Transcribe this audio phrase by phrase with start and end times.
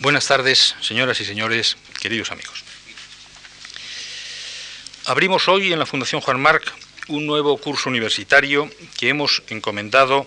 [0.00, 2.64] Buenas tardes, señoras y señores, queridos amigos.
[5.06, 6.74] Abrimos hoy en la Fundación Juan Marc
[7.06, 8.68] un nuevo curso universitario
[8.98, 10.26] que hemos encomendado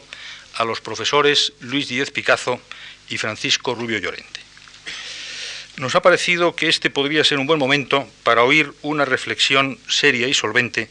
[0.55, 2.61] a los profesores Luis Díez Picazo
[3.09, 4.39] y Francisco Rubio Llorente.
[5.75, 10.29] Nos ha parecido que este podría ser un buen momento para oír una reflexión seria
[10.29, 10.89] y solvente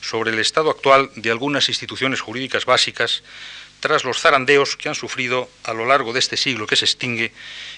[0.00, 3.22] sobre el estado actual de algunas instituciones jurídicas básicas
[3.80, 7.32] tras los zarandeos que han sufrido a lo largo de este siglo que se extingue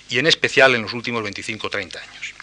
[0.09, 2.35] y en especial en los últimos 25 o 30 años.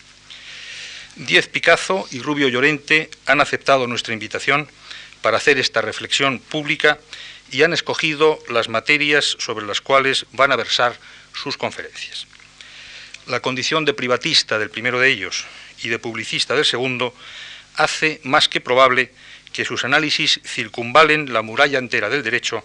[1.16, 4.68] Diez Picazo y Rubio Llorente han aceptado nuestra invitación
[5.22, 7.00] para hacer esta reflexión pública
[7.52, 11.00] y han escogido las materias sobre las cuales van a versar
[11.34, 12.28] sus conferencias.
[13.28, 15.46] La condición de privatista del primero de ellos
[15.82, 17.16] y de publicista del segundo
[17.76, 19.12] hace más que probable
[19.54, 22.64] que sus análisis circunvalen la muralla entera del derecho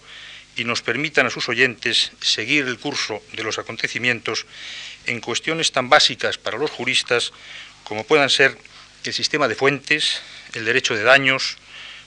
[0.56, 4.46] y nos permitan a sus oyentes seguir el curso de los acontecimientos
[5.06, 7.32] en cuestiones tan básicas para los juristas
[7.84, 8.56] como puedan ser
[9.04, 10.20] el sistema de fuentes,
[10.54, 11.56] el derecho de daños,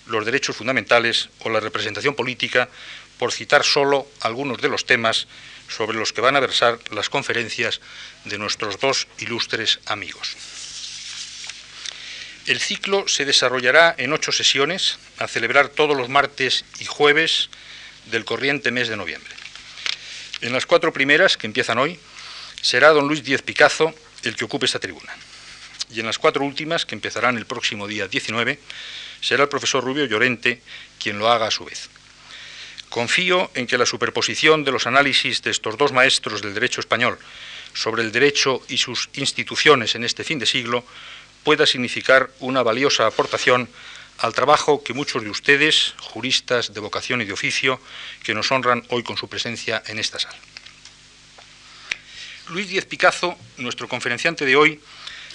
[0.07, 2.69] los derechos fundamentales o la representación política,
[3.17, 5.27] por citar solo algunos de los temas
[5.69, 7.81] sobre los que van a versar las conferencias
[8.25, 10.35] de nuestros dos ilustres amigos.
[12.45, 17.49] El ciclo se desarrollará en ocho sesiones, a celebrar todos los martes y jueves
[18.05, 19.33] del corriente mes de noviembre.
[20.41, 21.99] En las cuatro primeras, que empiezan hoy,
[22.61, 25.13] será don Luis Díez Picazo el que ocupe esta tribuna.
[25.91, 28.59] Y en las cuatro últimas, que empezarán el próximo día 19,
[29.21, 30.61] será el profesor Rubio Llorente
[30.99, 31.89] quien lo haga a su vez.
[32.89, 37.17] Confío en que la superposición de los análisis de estos dos maestros del derecho español
[37.73, 40.85] sobre el derecho y sus instituciones en este fin de siglo
[41.43, 43.67] pueda significar una valiosa aportación
[44.19, 47.79] al trabajo que muchos de ustedes, juristas de vocación y de oficio,
[48.23, 50.37] que nos honran hoy con su presencia en esta sala.
[52.49, 54.79] Luis Díez Picazo, nuestro conferenciante de hoy,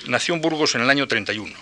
[0.07, 1.55] nació en Burgos en el año 31.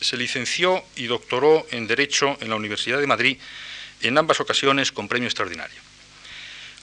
[0.00, 3.38] Se licenció y doctoró en Derecho en la Universidad de Madrid,
[4.02, 5.80] en ambas ocasiones con premio extraordinario.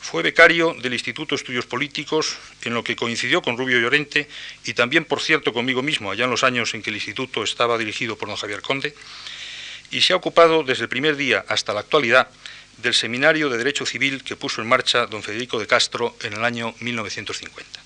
[0.01, 4.27] Fue becario del Instituto de Estudios Políticos, en lo que coincidió con Rubio Llorente
[4.65, 7.77] y también, por cierto, conmigo mismo, allá en los años en que el instituto estaba
[7.77, 8.93] dirigido por don Javier Conde,
[9.93, 12.27] y se ha ocupado desde el primer día hasta la actualidad
[12.77, 16.43] del Seminario de Derecho Civil que puso en marcha don Federico de Castro en el
[16.43, 17.79] año 1950.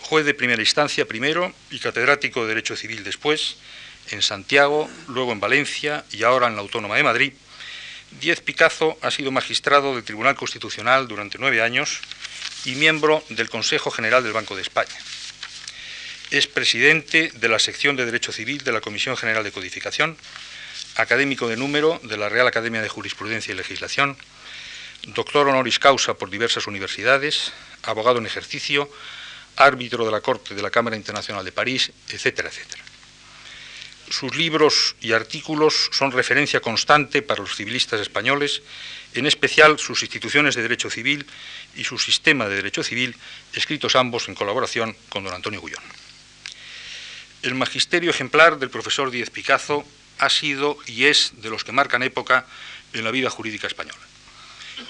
[0.00, 3.58] Juez de primera instancia primero y catedrático de Derecho Civil después,
[4.10, 7.32] en Santiago, luego en Valencia y ahora en la Autónoma de Madrid,
[8.20, 12.00] Diez Picazo ha sido magistrado del Tribunal Constitucional durante nueve años
[12.64, 14.96] y miembro del Consejo General del Banco de España.
[16.30, 20.16] Es presidente de la sección de Derecho Civil de la Comisión General de Codificación
[20.96, 24.16] académico de número de la Real Academia de Jurisprudencia y Legislación,
[25.08, 28.90] doctor honoris causa por diversas universidades, abogado en ejercicio,
[29.56, 32.82] árbitro de la Corte de la Cámara Internacional de París, etcétera, etcétera.
[34.10, 38.62] Sus libros y artículos son referencia constante para los civilistas españoles,
[39.14, 41.26] en especial sus instituciones de derecho civil
[41.74, 43.16] y su sistema de derecho civil,
[43.54, 45.82] escritos ambos en colaboración con don Antonio Gullón.
[47.42, 49.84] El magisterio ejemplar del profesor Díez Picazo
[50.18, 52.46] ha sido y es de los que marcan época
[52.92, 53.98] en la vida jurídica española.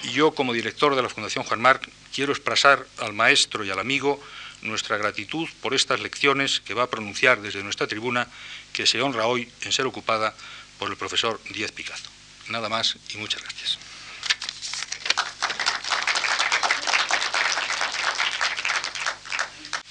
[0.05, 3.79] Y yo, como director de la Fundación Juan Marc, quiero expresar al maestro y al
[3.79, 4.23] amigo
[4.63, 8.29] nuestra gratitud por estas lecciones que va a pronunciar desde nuestra tribuna,
[8.73, 10.35] que se honra hoy en ser ocupada
[10.79, 12.11] por el profesor Díez Picazo.
[12.49, 13.79] Nada más y muchas gracias.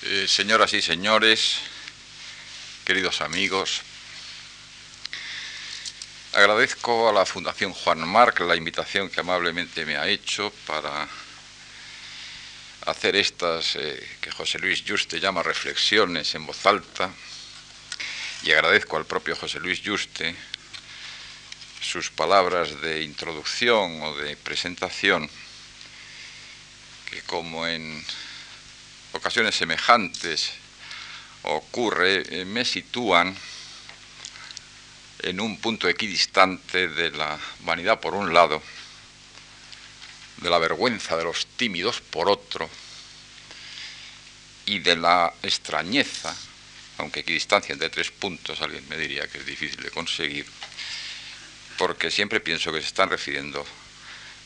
[0.04, 1.60] Eh, señoras y señores,
[2.86, 3.82] queridos amigos,
[6.42, 11.08] Agradezco a la Fundación Juan Marc la invitación que amablemente me ha hecho para
[12.88, 17.12] hacer estas eh, que José Luis Juste llama reflexiones en voz alta
[18.42, 20.36] y agradezco al propio José Luis Juste
[21.80, 25.30] sus palabras de introducción o de presentación
[27.12, 28.04] que como en
[29.12, 30.54] ocasiones semejantes
[31.44, 33.38] ocurre eh, me sitúan
[35.24, 38.62] en un punto equidistante de la vanidad por un lado,
[40.38, 42.70] de la vergüenza de los tímidos por otro,
[44.66, 46.36] y de la extrañeza,
[46.98, 50.46] aunque equidistancia entre tres puntos, alguien me diría que es difícil de conseguir,
[51.78, 53.66] porque siempre pienso que se están refiriendo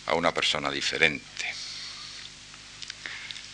[0.07, 1.53] a una persona diferente.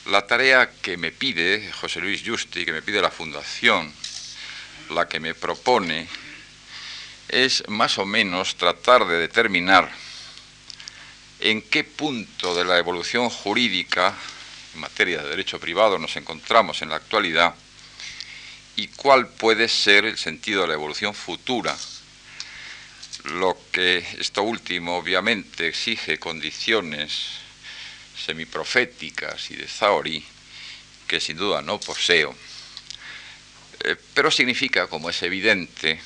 [0.07, 3.93] La tarea que me pide José Luis Justi, que me pide la Fundación,
[4.89, 6.07] la que me propone
[7.31, 9.89] es más o menos tratar de determinar
[11.39, 14.13] en qué punto de la evolución jurídica
[14.73, 17.55] en materia de derecho privado nos encontramos en la actualidad
[18.75, 21.75] y cuál puede ser el sentido de la evolución futura.
[23.23, 27.27] Lo que esto último obviamente exige condiciones
[28.25, 30.23] semiproféticas y de Zaori
[31.07, 32.35] que sin duda no poseo,
[33.83, 35.99] eh, pero significa, como es evidente,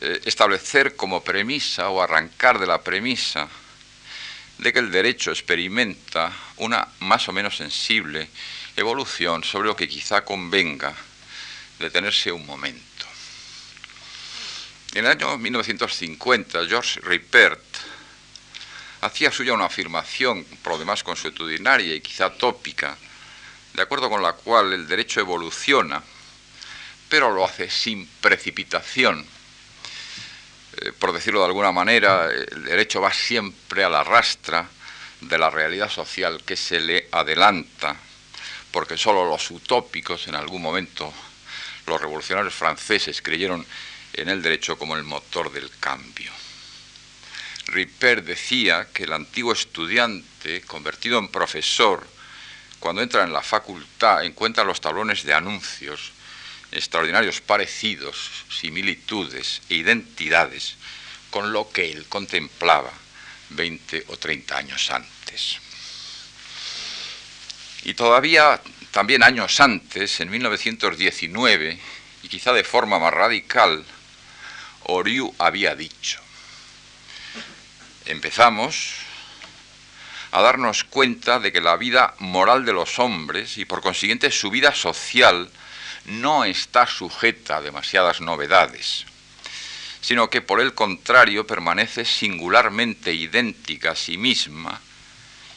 [0.00, 3.48] eh, establecer como premisa o arrancar de la premisa
[4.58, 8.28] de que el derecho experimenta una más o menos sensible
[8.76, 10.94] evolución sobre lo que quizá convenga
[11.78, 13.06] detenerse un momento.
[14.92, 17.62] En el año 1950, George Ripert
[19.02, 22.96] hacía suya una afirmación, por lo demás consuetudinaria y quizá tópica,
[23.74, 26.02] de acuerdo con la cual el derecho evoluciona,
[27.08, 29.26] pero lo hace sin precipitación.
[30.80, 34.68] Eh, por decirlo de alguna manera, el derecho va siempre a la rastra
[35.20, 37.96] de la realidad social que se le adelanta,
[38.70, 41.12] porque solo los utópicos en algún momento
[41.86, 43.64] los revolucionarios franceses creyeron
[44.12, 46.32] en el derecho como el motor del cambio.
[47.66, 52.06] Ripper decía que el antiguo estudiante, convertido en profesor,
[52.78, 56.12] cuando entra en la facultad encuentra los tablones de anuncios,
[56.72, 60.76] extraordinarios parecidos, similitudes e identidades
[61.30, 62.92] con lo que él contemplaba
[63.50, 65.58] 20 o 30 años antes.
[67.84, 68.60] Y todavía
[68.90, 71.78] también años antes, en 1919,
[72.22, 73.84] y quizá de forma más radical,
[74.84, 76.20] Oriu había dicho,
[78.06, 78.94] empezamos
[80.32, 84.50] a darnos cuenta de que la vida moral de los hombres y por consiguiente su
[84.50, 85.50] vida social
[86.06, 89.06] no está sujeta a demasiadas novedades,
[90.00, 94.80] sino que por el contrario permanece singularmente idéntica a sí misma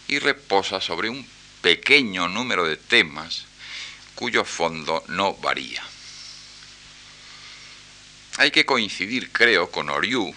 [0.07, 1.27] y reposa sobre un
[1.61, 3.45] pequeño número de temas
[4.15, 5.83] cuyo fondo no varía.
[8.37, 10.33] Hay que coincidir, creo, con Oriu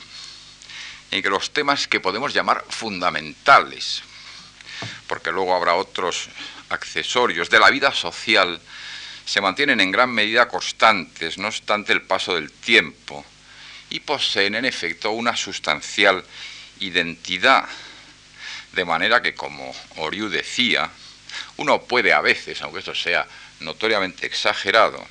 [1.11, 4.03] en que los temas que podemos llamar fundamentales,
[5.07, 6.29] porque luego habrá otros
[6.71, 8.61] accesorios de la vida social,
[9.25, 13.25] se mantienen en gran medida constantes, no obstante el paso del tiempo,
[13.91, 16.25] y poseen en efecto una sustancial
[16.81, 17.69] identidad,
[18.73, 20.91] de manera que, como Oriu decía,
[21.59, 23.27] uno puede a veces, aunque esto sea
[23.61, 25.07] notoriamente exagerado,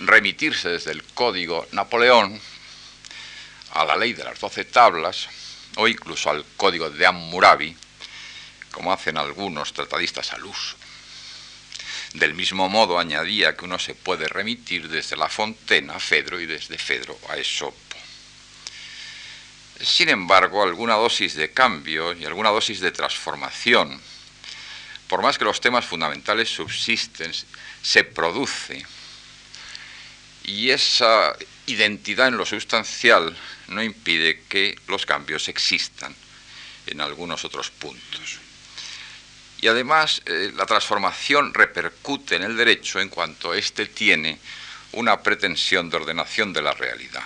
[0.00, 2.40] remitirse desde el código Napoleón
[3.72, 5.28] a la ley de las doce tablas
[5.76, 7.74] o incluso al código de Hammurabi,
[8.70, 10.76] como hacen algunos tratadistas al uso.
[12.14, 16.46] Del mismo modo añadía que uno se puede remitir desde La Fontena a Fedro y
[16.46, 17.76] desde Fedro a Esopo.
[19.80, 24.00] Sin embargo, alguna dosis de cambio y alguna dosis de transformación
[25.12, 27.30] por más que los temas fundamentales subsisten,
[27.82, 28.82] se produce.
[30.44, 31.36] Y esa
[31.66, 33.36] identidad en lo sustancial
[33.68, 36.16] no impide que los cambios existan
[36.86, 38.38] en algunos otros puntos.
[39.62, 44.38] Y además eh, la transformación repercute en el derecho en cuanto éste tiene
[44.92, 47.24] una pretensión de ordenación de la realidad.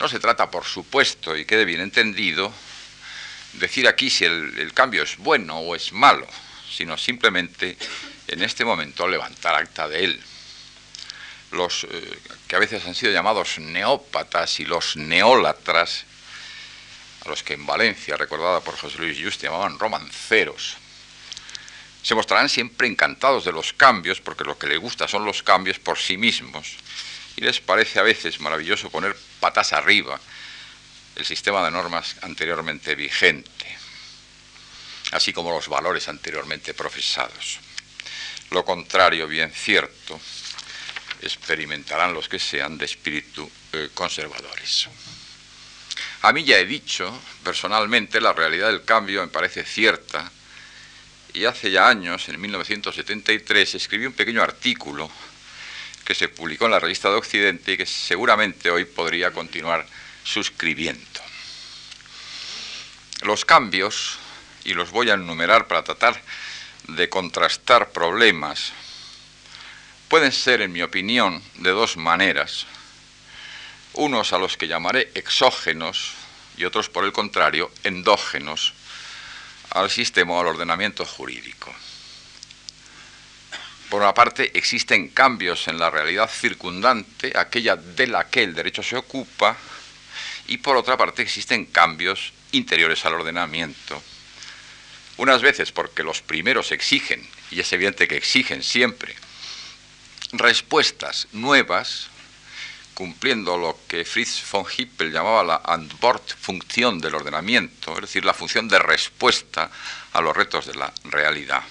[0.00, 2.52] No se trata, por supuesto, y quede bien entendido,
[3.52, 6.26] decir aquí si el cambio es bueno o es malo
[6.78, 7.76] sino simplemente
[8.28, 10.22] en este momento levantar acta de él.
[11.50, 16.04] Los eh, que a veces han sido llamados neópatas y los neólatras,
[17.24, 20.76] a los que en Valencia, recordada por José Luis Just, llamaban romanceros,
[22.02, 25.78] se mostrarán siempre encantados de los cambios, porque lo que les gusta son los cambios
[25.78, 26.76] por sí mismos,
[27.36, 30.20] y les parece a veces maravilloso poner patas arriba
[31.16, 33.78] el sistema de normas anteriormente vigente
[35.12, 37.58] así como los valores anteriormente profesados.
[38.50, 40.20] Lo contrario, bien cierto,
[41.22, 44.88] experimentarán los que sean de espíritu eh, conservadores.
[46.22, 50.30] A mí ya he dicho, personalmente, la realidad del cambio me parece cierta,
[51.38, 55.08] y hace ya años, en 1973, escribí un pequeño artículo
[56.04, 59.86] que se publicó en la revista de Occidente y que seguramente hoy podría continuar
[60.24, 61.20] suscribiendo.
[63.22, 64.18] Los cambios
[64.64, 66.20] y los voy a enumerar para tratar
[66.88, 68.72] de contrastar problemas,
[70.08, 72.66] pueden ser, en mi opinión, de dos maneras.
[73.92, 76.14] Unos a los que llamaré exógenos
[76.56, 78.74] y otros, por el contrario, endógenos
[79.70, 81.74] al sistema o al ordenamiento jurídico.
[83.88, 88.82] Por una parte, existen cambios en la realidad circundante, aquella de la que el derecho
[88.82, 89.56] se ocupa,
[90.46, 94.02] y por otra parte, existen cambios interiores al ordenamiento
[95.18, 99.16] Unas veces porque los primeros exigen, y es evidente que exigen siempre,
[100.32, 102.08] respuestas nuevas,
[102.98, 108.66] cumpliendo lo que Fritz von Hippel llamaba la Antwortfunktion del ordenamiento, es decir, la función
[108.66, 109.70] de respuesta
[110.14, 111.62] a los retos de la realidad.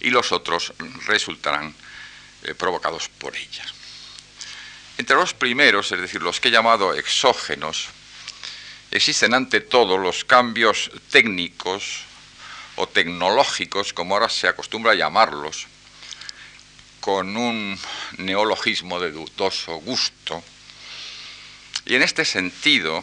[0.00, 0.72] Y los otros
[1.04, 1.74] resultarán
[2.44, 3.74] eh, provocados por ellas.
[4.96, 7.88] Entre los primeros, es decir, los que he llamado exógenos,
[8.90, 12.04] existen ante todo los cambios técnicos
[12.76, 15.66] o tecnológicos, como ahora se acostumbra a llamarlos,
[17.00, 17.78] con un
[18.18, 20.42] neologismo de dudoso gusto.
[21.86, 23.02] Y en este sentido,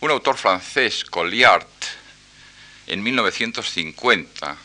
[0.00, 1.66] un autor francés, Colliard,
[2.86, 4.56] en 1950,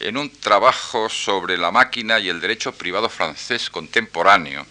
[0.00, 4.66] en un trabajo sobre la máquina y el derecho privado francés contemporáneo,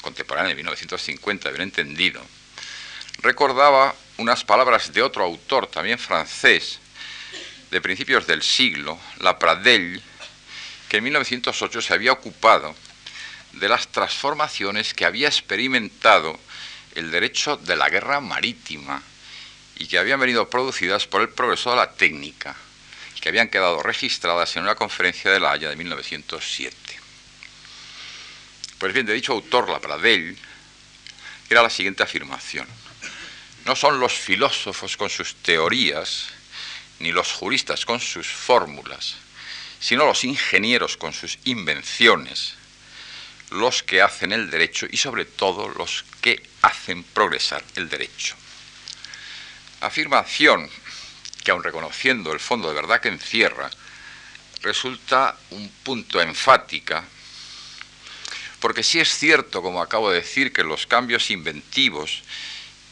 [0.00, 2.22] contemporáneo de 1950, bien entendido,
[3.18, 6.78] recordaba unas palabras de otro autor, también francés,
[7.70, 10.00] de principios del siglo, La Pradelle,
[10.94, 12.72] que en 1908 se había ocupado
[13.50, 16.38] de las transformaciones que había experimentado
[16.94, 19.02] el derecho de la guerra marítima
[19.74, 22.54] y que habían venido producidas por el progreso de la técnica,
[23.20, 26.76] que habían quedado registradas en una conferencia de La Haya de 1907.
[28.78, 30.38] Pues bien, de dicho autor, la Pradell,
[31.50, 32.68] era la siguiente afirmación.
[33.64, 36.28] No son los filósofos con sus teorías,
[37.00, 39.23] ni los juristas con sus fórmulas,
[39.84, 42.54] sino los ingenieros con sus invenciones,
[43.50, 48.34] los que hacen el derecho y sobre todo los que hacen progresar el derecho.
[49.82, 50.70] Afirmación
[51.44, 53.68] que aun reconociendo el fondo de verdad que encierra,
[54.62, 57.04] resulta un punto enfática,
[58.60, 62.22] porque si es cierto, como acabo de decir, que los cambios inventivos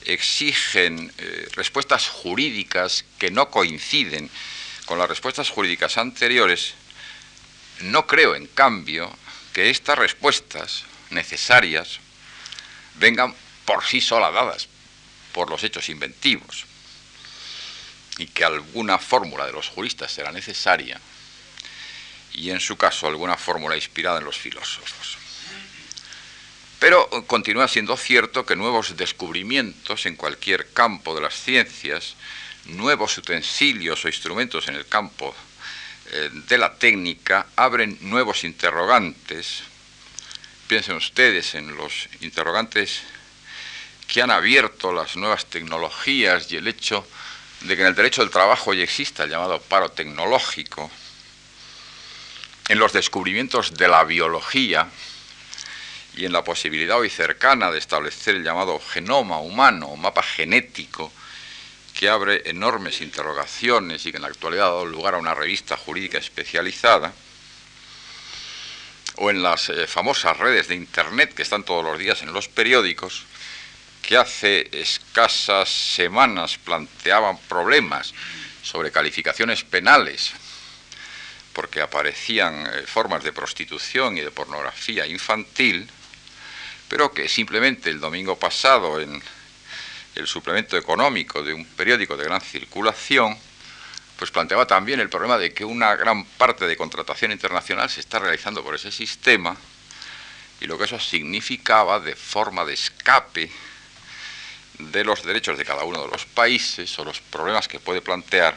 [0.05, 4.29] exigen eh, respuestas jurídicas que no coinciden
[4.85, 6.75] con las respuestas jurídicas anteriores,
[7.83, 9.11] no creo, en cambio,
[9.53, 12.01] que estas respuestas necesarias
[12.97, 13.35] vengan
[13.65, 14.69] por sí solas dadas
[15.33, 16.65] por los hechos inventivos
[18.19, 21.01] y que alguna fórmula de los juristas será necesaria
[22.35, 25.19] y en su caso alguna fórmula inspirada en los filósofos.
[26.79, 32.17] Pero continúa siendo cierto que nuevos descubrimientos en cualquier campo de las ciencias,
[32.65, 35.35] nuevos utensilios o instrumentos en el campo
[36.11, 39.63] eh, de la técnica abren nuevos interrogantes.
[40.67, 43.03] Piensen ustedes en los interrogantes
[44.07, 47.07] que han abierto las nuevas tecnologías y el hecho
[47.63, 50.91] de que en el derecho del trabajo ya exista el llamado paro tecnológico,
[52.69, 54.89] en los descubrimientos de la biología
[56.17, 61.13] y en la posibilidad hoy cercana de establecer el llamado genoma humano o mapa genético,
[61.95, 65.77] que abre enormes interrogaciones y que en la actualidad ha dado lugar a una revista
[65.77, 67.13] jurídica especializada,
[69.17, 72.49] o en las eh, famosas redes de Internet que están todos los días en los
[72.49, 73.25] periódicos,
[74.01, 78.13] que hace escasas semanas planteaban problemas
[78.63, 80.33] sobre calificaciones penales,
[81.53, 85.89] porque aparecían eh, formas de prostitución y de pornografía infantil,
[86.89, 89.23] pero que simplemente el domingo pasado en
[90.15, 93.37] el suplemento económico de un periódico de gran circulación,
[94.19, 98.19] pues planteaba también el problema de que una gran parte de contratación internacional se está
[98.19, 99.57] realizando por ese sistema
[100.61, 103.51] y lo que eso significaba de forma de escape
[104.79, 108.57] de los derechos de cada uno de los países o los problemas que puede plantear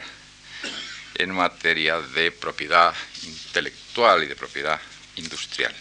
[1.16, 2.94] en materia de propiedad
[3.24, 4.80] intelectual y de propiedad
[5.16, 5.74] industrial.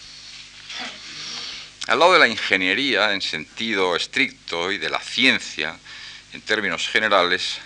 [1.88, 5.78] Al lado de la ingeniería en sentido estricto y de la ciencia
[6.34, 7.60] en términos generales,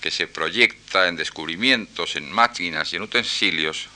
[0.00, 3.86] que se proyecta en descubrimientos, en máquinas y en utensilios,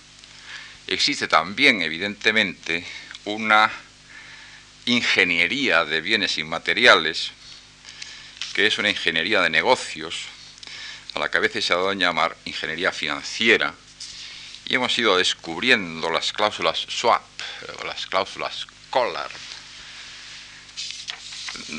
[0.86, 2.86] existe también evidentemente
[3.24, 3.72] una
[4.86, 7.32] ingeniería de bienes inmateriales
[8.54, 10.26] que es una ingeniería de negocios,
[11.14, 13.74] a la que a veces se ha dado a llamar ingeniería financiera,
[14.66, 17.22] y hemos ido descubriendo las cláusulas swap
[17.80, 19.30] o las cláusulas collar,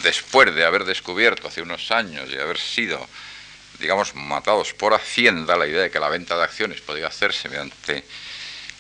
[0.04, 3.08] después de haber descubierto hace unos años y haber sido,
[3.80, 8.04] digamos, matados por Hacienda la idea de que la venta de acciones podía hacerse mediante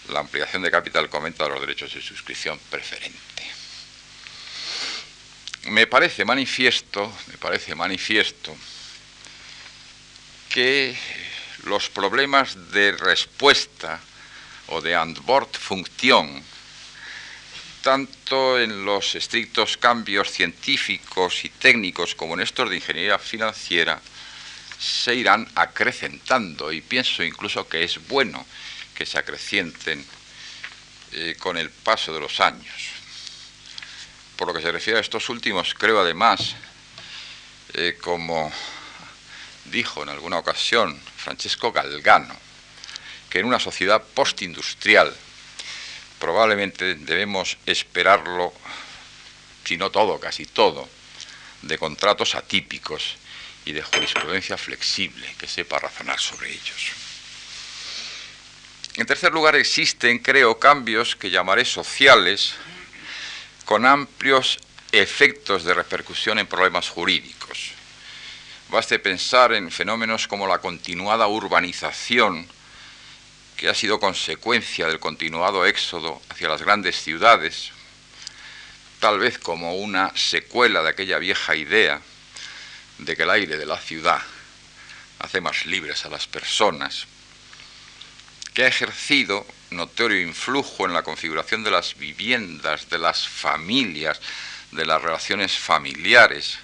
[0.10, 3.20] la ampliación de capital comenta de los derechos de suscripción preferente.
[5.66, 8.56] Me parece manifiesto, me parece manifiesto
[10.50, 10.98] que
[11.66, 14.00] los problemas de respuesta
[14.68, 16.44] o de Antwortfunktion,
[17.82, 24.00] tanto en los estrictos cambios científicos y técnicos como en estos de ingeniería financiera,
[24.80, 28.46] se irán acrecentando y pienso incluso que es bueno
[28.96, 30.06] que se acrecienten
[31.12, 32.76] eh, con el paso de los años.
[34.36, 36.56] Por lo que se refiere a estos últimos, creo además,
[37.74, 38.52] eh, como
[39.66, 42.36] dijo en alguna ocasión Francesco Galgano,
[43.30, 45.16] que en una sociedad postindustrial
[46.20, 48.54] probablemente debemos esperarlo,
[49.64, 50.88] si no todo, casi todo,
[51.62, 53.18] de contratos atípicos
[53.66, 56.92] y de jurisprudencia flexible que sepa razonar sobre ellos.
[58.96, 62.56] En tercer lugar, existen, creo, cambios que llamaré sociales
[63.66, 64.60] con amplios
[64.92, 67.72] efectos de repercusión en problemas jurídicos.
[68.70, 72.48] Baste pensar en fenómenos como la continuada urbanización,
[73.60, 77.72] que ha sido consecuencia del continuado éxodo hacia las grandes ciudades,
[79.02, 82.00] tal vez como una secuela de aquella vieja idea
[83.00, 84.22] de que el aire de la ciudad
[85.20, 87.06] hace más libres a las personas,
[88.54, 94.22] que ha ejercido notorio influjo en la configuración de las viviendas, de las familias,
[94.72, 96.60] de las relaciones familiares,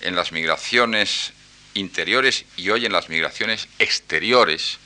[0.00, 1.34] en las migraciones
[1.74, 4.78] interiores y hoy en las migraciones exteriores,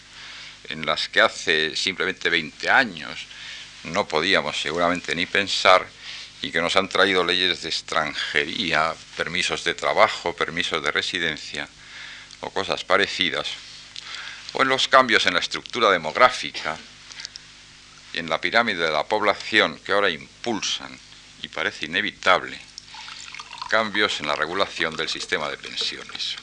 [0.68, 3.26] en las que hace simplemente 20 años
[3.84, 5.86] no podíamos seguramente ni pensar
[6.42, 11.68] y que nos han traído leyes de extranjería, permisos de trabajo, permisos de residencia
[12.40, 13.48] o cosas parecidas,
[14.52, 16.76] o en los cambios en la estructura demográfica
[18.12, 20.96] y en la pirámide de la población que ahora impulsan,
[21.42, 22.58] y parece inevitable,
[23.68, 26.36] cambios en la regulación del sistema de pensiones.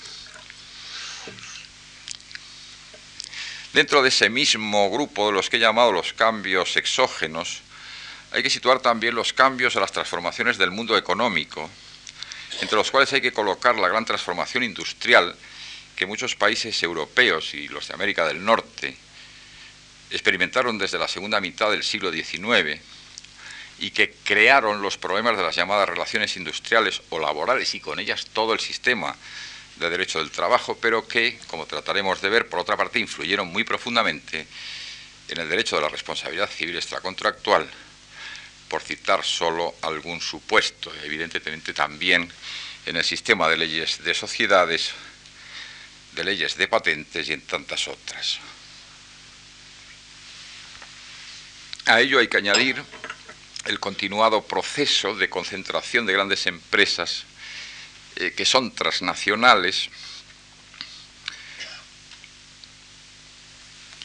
[3.76, 7.60] Dentro de ese mismo grupo de los que he llamado los cambios exógenos,
[8.32, 11.70] hay que situar también los cambios a las transformaciones del mundo económico,
[12.62, 15.36] entre los cuales hay que colocar la gran transformación industrial
[15.98, 18.96] que muchos países europeos y los de América del Norte
[20.10, 22.80] experimentaron desde la segunda mitad del siglo XIX
[23.80, 28.26] y que crearon los problemas de las llamadas relaciones industriales o laborales y con ellas
[28.32, 29.18] todo el sistema
[29.76, 33.64] de derecho del trabajo, pero que, como trataremos de ver, por otra parte, influyeron muy
[33.64, 34.48] profundamente
[35.28, 37.70] en el derecho de la responsabilidad civil extracontractual
[38.70, 42.32] por citar solo algún supuesto, evidentemente también
[42.86, 44.92] en el sistema de leyes de sociedades,
[46.14, 48.40] de leyes de patentes y en tantas otras.
[51.86, 52.82] A ello hay que añadir
[53.66, 57.26] el continuado proceso de concentración de grandes empresas
[58.18, 59.90] eh, que son transnacionales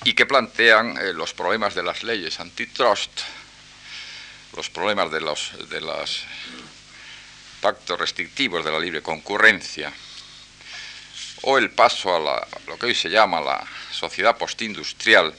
[0.05, 3.20] y que plantean eh, los problemas de las leyes antitrust
[4.57, 6.25] los problemas de los,
[7.61, 9.92] pactos restrictivos de la libre concurrencia
[11.42, 15.35] o el paso a, lo que hoy se llama la sociedad postindustrial,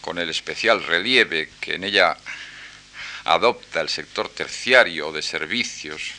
[0.00, 2.16] con el especial relieve que en ella
[3.24, 6.12] adopta el sector terciario de servicios,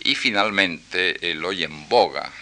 [0.00, 2.32] y finalmente el hoy en boga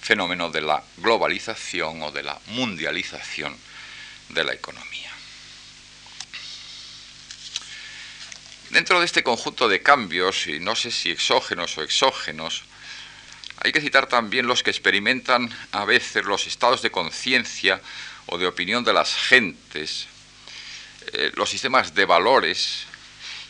[0.00, 3.54] fenómeno de la globalización o de la mundialización
[4.30, 5.12] de la economía.
[8.70, 12.64] Dentro de este conjunto de cambios, y no sé si exógenos o exógenos,
[13.60, 17.80] hay que citar también los que experimentan a veces los estados de conciencia
[18.26, 20.06] o de opinión de las gentes,
[21.12, 22.86] eh, los sistemas de valores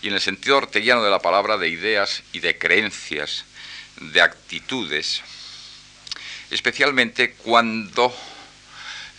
[0.03, 3.45] y en el sentido orteguiano de la palabra de ideas y de creencias,
[4.01, 5.23] de actitudes,
[6.51, 8.15] especialmente cuando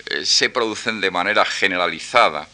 [0.05, 2.47] eh, se producen de manera generalizada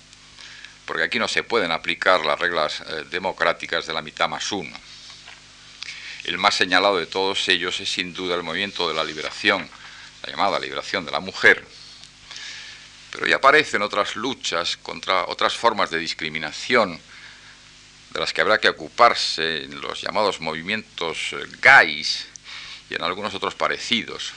[0.85, 4.75] porque aquí no se pueden aplicar las reglas eh, democráticas de la mitad más uno.
[6.23, 9.67] El más señalado de todos ellos es sin duda el movimiento de la liberación,
[10.23, 11.65] la llamada liberación de la mujer,
[13.11, 16.99] pero ya aparecen otras luchas contra otras formas de discriminación
[18.15, 22.25] de las que habrá que ocuparse en los llamados movimientos eh, gays
[22.89, 24.31] y en algunos otros parecidos,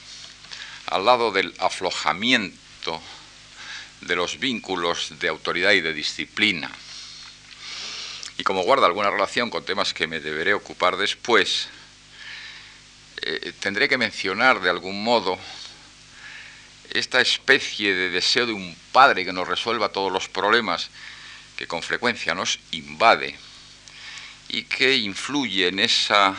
[0.86, 3.00] al lado del aflojamiento
[4.00, 6.68] de los vínculos de autoridad y de disciplina.
[8.36, 11.68] Y como guarda alguna relación con temas que me deberé ocupar después,
[13.22, 15.38] eh, tendré que mencionar de algún modo
[16.90, 20.90] esta especie de deseo de un padre que nos resuelva todos los problemas
[21.56, 23.38] que con frecuencia nos invade
[24.48, 26.34] y que influye en esa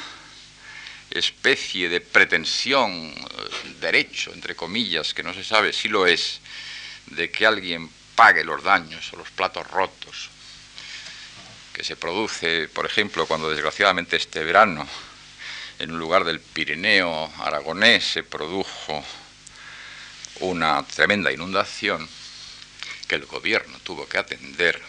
[1.12, 6.40] especie de pretensión, eh, derecho, entre comillas, que no se sabe si lo es,
[7.08, 10.30] de que alguien pague los daños o los platos rotos
[11.74, 14.86] que se produce, por ejemplo, cuando desgraciadamente este verano
[15.80, 19.04] en lugar del Pirineo aragonés se produjo
[20.42, 22.08] una tremenda inundación
[23.08, 24.82] que el gobierno tuvo que atender,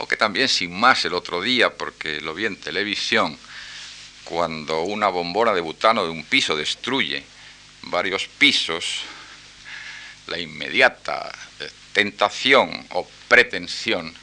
[0.00, 3.38] o que también sin más el otro día, porque lo vi en televisión,
[4.24, 7.22] cuando una bombona de butano de un piso destruye
[7.82, 9.02] varios pisos,
[10.26, 14.14] la inmediata eh, tentación o pretensión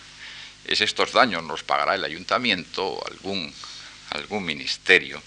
[0.65, 3.53] es estos daños los pagará el ayuntamiento o algún,
[4.11, 5.21] algún ministerio,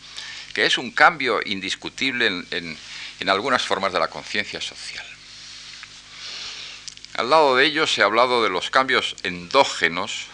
[0.52, 2.78] que es un cambio indiscutible en,
[3.20, 5.06] en algunas formas de la conciencia social.
[7.14, 10.26] Al lado de ello se ha hablado de los cambios endógenos,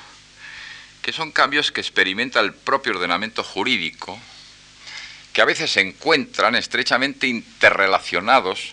[1.07, 4.19] que son cambios que experimenta el propio ordenamiento jurídico,
[5.33, 8.73] que a veces se encuentran estrechamente interrelacionados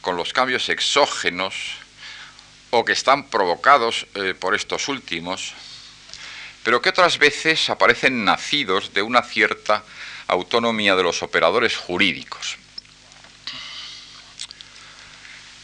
[0.00, 1.56] con los cambios exógenos
[2.70, 5.52] o que están provocados eh, por estos últimos,
[6.62, 9.82] pero que otras veces aparecen nacidos de una cierta
[10.28, 12.56] autonomía de los operadores jurídicos.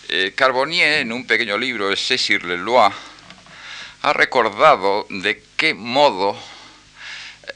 [0.09, 2.90] Eh, Carbonier, en un pequeño libro, César Leloir,
[4.02, 6.40] ha recordado de qué modo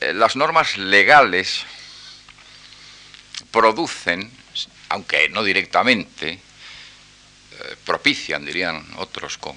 [0.00, 1.64] eh, las normas legales
[3.50, 4.30] producen,
[4.90, 9.56] aunque no directamente, eh, propician, dirían otros con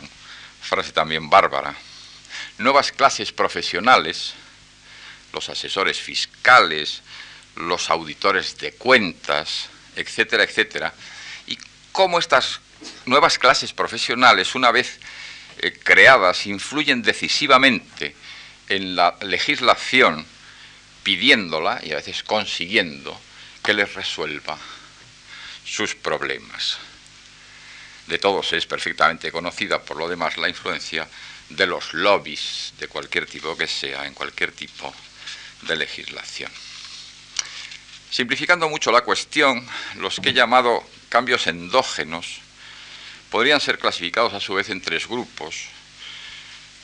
[0.62, 1.76] frase también bárbara,
[2.58, 4.34] nuevas clases profesionales,
[5.34, 7.02] los asesores fiscales,
[7.56, 10.94] los auditores de cuentas, etcétera, etcétera,
[11.48, 11.58] y
[11.92, 12.62] cómo estas
[13.06, 15.00] nuevas clases profesionales, una vez
[15.60, 18.16] eh, creadas, influyen decisivamente
[18.70, 20.26] en la legislación,
[21.04, 23.20] pidiéndola y a veces consiguiendo
[23.64, 24.58] que les resuelva
[25.66, 26.78] sus problemas.
[28.08, 31.08] De todos es perfectamente conocida, por lo demás, la influencia
[31.50, 34.94] de los lobbies de cualquier tipo que sea, en cualquier tipo
[35.64, 36.52] de legislación.
[38.10, 39.68] Simplificando mucho la cuestión,
[39.98, 42.40] los que he llamado cambios endógenos
[43.30, 45.66] podrían ser clasificados a su vez en tres grupos.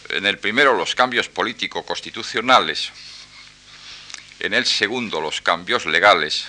[0.09, 2.91] En el primero, los cambios político-constitucionales.
[4.39, 6.47] En el segundo, los cambios legales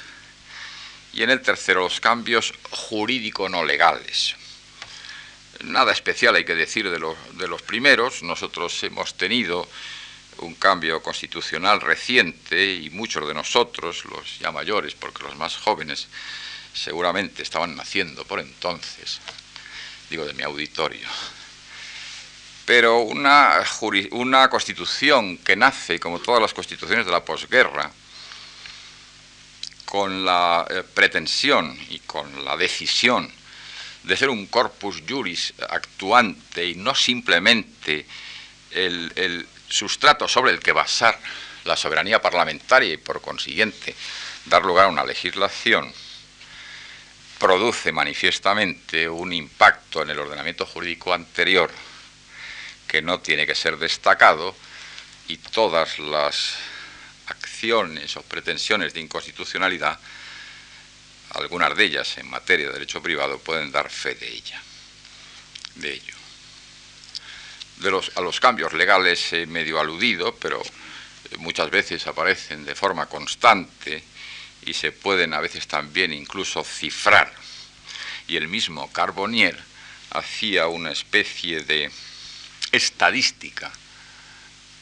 [1.14, 4.34] y en el tercero los cambios jurídico-no legales.
[5.62, 9.68] Nada especial hay que decir de, de los primeros, nosotros hemos tenido
[10.38, 16.08] un cambio constitucional reciente y muchos de nosotros, los ya mayores, porque los más jóvenes
[16.72, 19.20] seguramente estaban naciendo por entonces,
[20.10, 21.06] digo de mi auditorio,
[22.64, 23.62] pero una,
[24.12, 27.90] una constitución que nace, como todas las constituciones de la posguerra,
[29.84, 33.30] con la eh, pretensión y con la decisión
[34.02, 38.06] de ser un corpus juris actuante y no simplemente
[38.70, 41.18] el, sustrato sobre el que basar
[41.64, 43.94] la soberanía parlamentaria y por consiguiente
[44.44, 45.92] dar lugar a una legislación,
[47.38, 51.70] produce manifiestamente un impacto en el ordenamiento jurídico anterior
[52.86, 54.54] que no tiene que ser destacado
[55.28, 56.54] y todas las
[57.26, 59.98] acciones o pretensiones de inconstitucionalidad,
[61.30, 64.62] algunas de ellas en materia de derecho privado pueden dar fe de ella,
[65.76, 66.14] de ello.
[67.78, 70.62] De los, a los cambios legales he medio aludido, pero
[71.38, 74.04] muchas veces aparecen de forma constante
[74.66, 77.32] y se pueden a veces también incluso cifrar.
[78.26, 79.58] Y el mismo Carbonier
[80.10, 81.90] hacía una especie de
[82.72, 83.70] estadística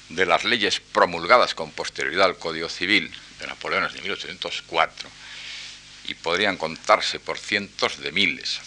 [0.09, 5.09] de las leyes promulgadas con posterioridad al Código Civil de Napoleón de 1804
[6.05, 8.61] y podrían contarse por cientos de miles,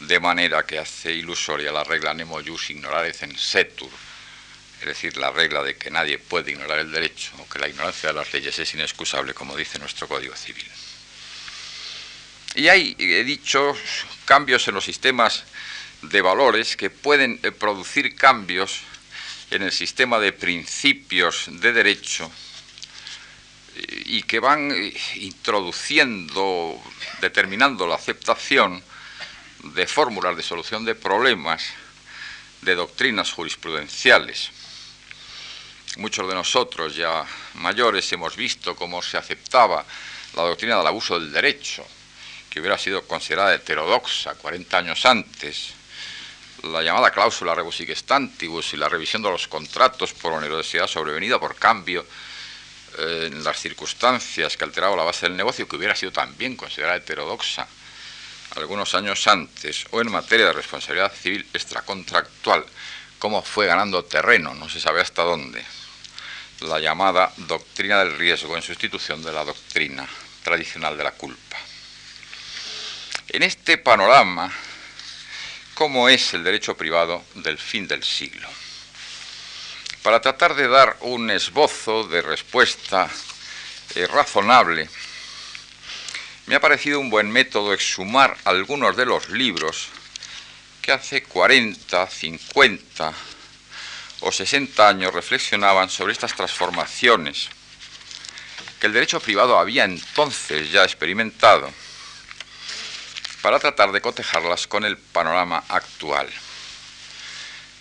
[0.00, 3.90] de manera que hace ilusoria la regla nemo jus ignorare censetur,
[4.80, 8.10] es decir, la regla de que nadie puede ignorar el derecho o que la ignorancia
[8.10, 10.70] de las leyes es inexcusable, como dice nuestro Código Civil.
[12.54, 13.76] Y hay, he dicho,
[14.24, 15.44] cambios en los sistemas
[16.02, 18.80] de valores que pueden eh, producir cambios
[19.50, 22.30] en el sistema de principios de derecho
[24.06, 24.72] y que van
[25.16, 26.82] introduciendo,
[27.20, 28.82] determinando la aceptación
[29.62, 31.64] de fórmulas de solución de problemas,
[32.62, 34.50] de doctrinas jurisprudenciales.
[35.96, 39.82] Muchos de nosotros ya mayores hemos visto cómo se aceptaba
[40.34, 41.86] la doctrina del abuso del derecho,
[42.50, 45.72] que hubiera sido considerada heterodoxa 40 años antes,
[46.64, 51.56] la llamada cláusula rebus stantibus y la revisión de los contratos por onerosidad sobrevenida por
[51.56, 52.06] cambio
[52.98, 56.96] eh, en las circunstancias que alteraba la base del negocio, que hubiera sido también considerada
[56.96, 57.66] heterodoxa
[58.56, 62.66] algunos años antes, o en materia de responsabilidad civil extracontractual,
[63.18, 65.64] cómo fue ganando terreno, no se sabe hasta dónde.
[66.60, 70.06] La llamada doctrina del riesgo en sustitución de la doctrina
[70.42, 71.56] tradicional de la culpa.
[73.28, 74.50] En este panorama,
[75.74, 78.48] ¿cómo es el derecho privado del fin del siglo?
[80.02, 83.10] Para tratar de dar un esbozo de respuesta
[83.94, 84.88] eh, razonable,
[86.46, 89.88] me ha parecido un buen método exhumar algunos de los libros
[90.80, 93.12] que hace 40, 50
[94.20, 97.48] o 60 años reflexionaban sobre estas transformaciones
[98.80, 101.72] que el derecho privado había entonces ya experimentado
[103.42, 106.28] para tratar de cotejarlas con el panorama actual.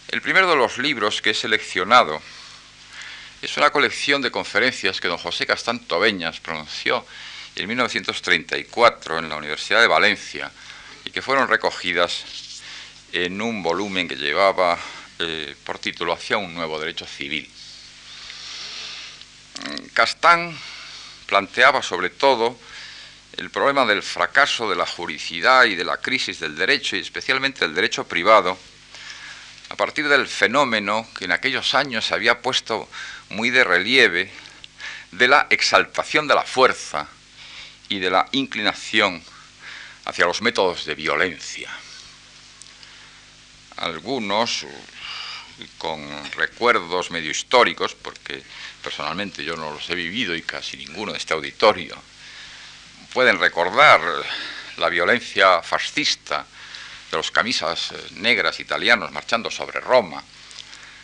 [0.07, 2.21] El primero de los libros que he seleccionado
[3.41, 7.05] es una colección de conferencias que don José Castán Tobeñas pronunció
[7.55, 10.51] en 1934 en la Universidad de Valencia
[11.03, 12.23] y que fueron recogidas
[13.11, 14.77] en un volumen que llevaba
[15.19, 17.49] eh, por título Hacia un nuevo derecho civil.
[19.93, 20.57] Castán
[21.25, 22.59] planteaba sobre todo
[23.37, 27.61] el problema del fracaso de la juridicidad y de la crisis del derecho, y especialmente
[27.61, 28.57] del derecho privado,
[29.69, 32.89] a partir del fenómeno que en aquellos años se había puesto
[33.29, 34.31] muy de relieve
[35.11, 37.07] de la exaltación de la fuerza
[37.89, 39.23] y de la inclinación
[40.05, 41.69] hacia los métodos de violencia.
[43.77, 44.65] Algunos,
[45.77, 46.01] con
[46.33, 48.43] recuerdos medio históricos, porque
[48.83, 51.95] personalmente yo no los he vivido y casi ninguno de este auditorio,
[53.13, 54.01] pueden recordar
[54.77, 56.45] la violencia fascista
[57.09, 60.21] de los camisas negras italianos marchando sobre Roma,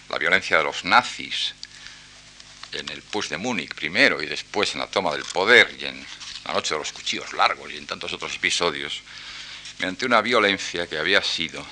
[0.10, 1.56] la violencia de los nazis
[2.74, 6.06] en el push de Múnich primero y después en la toma del poder y en
[6.46, 9.02] la noche de los cuchillos largos y en tantos otros episodios,
[9.80, 11.66] mediante una violencia que había sido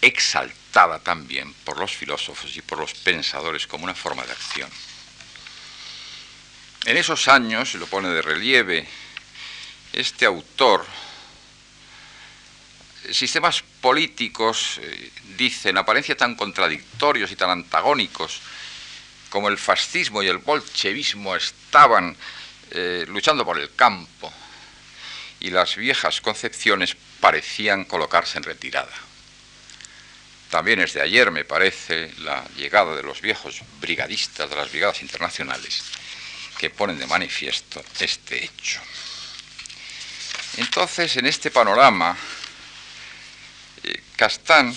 [0.00, 4.70] exaltada también por los filósofos y por los pensadores como una forma de acción.
[6.84, 8.88] En esos años, lo pone de relieve
[9.92, 10.86] este autor,
[13.10, 18.40] sistemas políticos, eh, dicen, apariencia tan contradictorios y tan antagónicos
[19.30, 22.16] como el fascismo y el bolchevismo estaban
[22.70, 24.32] eh, luchando por el campo
[25.40, 29.07] y las viejas concepciones parecían colocarse en retirada.
[30.50, 35.02] También es de ayer, me parece, la llegada de los viejos brigadistas de las brigadas
[35.02, 35.82] internacionales
[36.56, 38.80] que ponen de manifiesto este hecho.
[40.56, 42.16] Entonces, en este panorama,
[43.84, 44.74] eh, Castán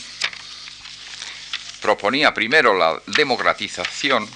[1.81, 4.29] proponía primero la democratización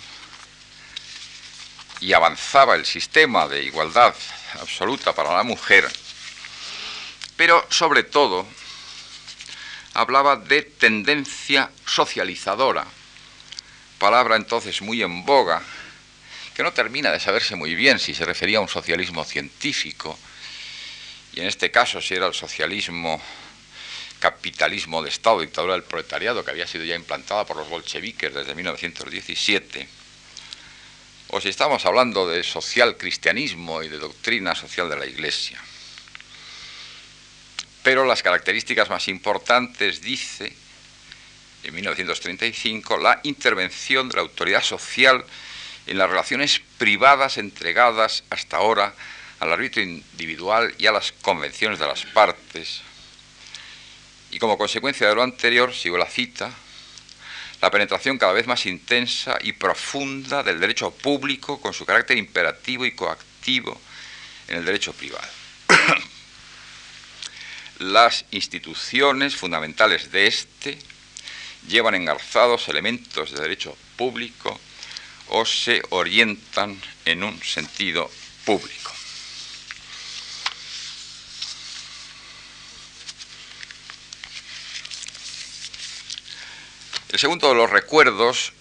[2.00, 4.15] y avanzaba el sistema de igualdad
[4.60, 5.91] absoluta para la mujer,
[7.36, 8.48] pero sobre todo
[9.95, 12.86] hablaba de tendencia socializadora,
[13.97, 15.63] palabra entonces muy en boga,
[16.53, 20.19] que no termina de saberse muy bien si se refería a un socialismo científico,
[21.34, 23.21] y en este caso si era el socialismo
[24.19, 28.53] capitalismo de Estado, dictadura del proletariado, que había sido ya implantada por los bolcheviques desde
[28.53, 29.88] 1917,
[31.29, 35.62] o si estamos hablando de social cristianismo y de doctrina social de la Iglesia.
[37.86, 40.52] Pero las características más importantes, dice,
[41.63, 45.24] en 1935, la intervención de la autoridad social
[45.86, 48.95] en las relaciones privadas entregadas hasta ahora
[49.39, 52.82] al árbitro individual y a las convenciones de las partes.
[54.32, 56.52] Y como consecuencia de lo anterior, sigo la cita,
[57.62, 62.84] la penetración cada vez más intensa y profunda del derecho público con su carácter imperativo
[62.84, 63.80] y coactivo
[64.48, 65.44] en el derecho privado.
[67.80, 70.78] Las instituciones fundamentales de este
[71.68, 74.60] llevan engarzados elementos de derecho público
[75.28, 78.10] o se orientan en un sentido
[78.46, 78.94] público.
[87.10, 88.52] El segundo de los recuerdos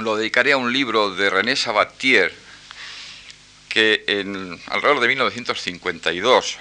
[0.00, 2.32] lo dedicaré a un libro de René Sabatier
[3.68, 6.58] que en alrededor de 1952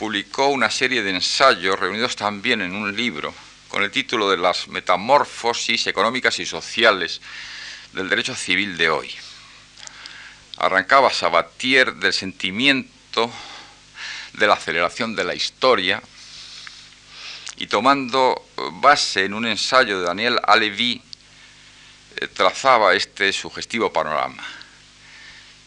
[0.00, 3.34] publicó una serie de ensayos reunidos también en un libro
[3.68, 7.20] con el título de Las metamorfosis económicas y sociales
[7.92, 9.14] del derecho civil de hoy.
[10.56, 13.30] Arrancaba Sabatier del sentimiento
[14.32, 16.02] de la aceleración de la historia,
[17.58, 18.48] y tomando
[18.80, 21.02] base en un ensayo de Daniel Alevi,
[22.16, 24.42] eh, trazaba este sugestivo panorama.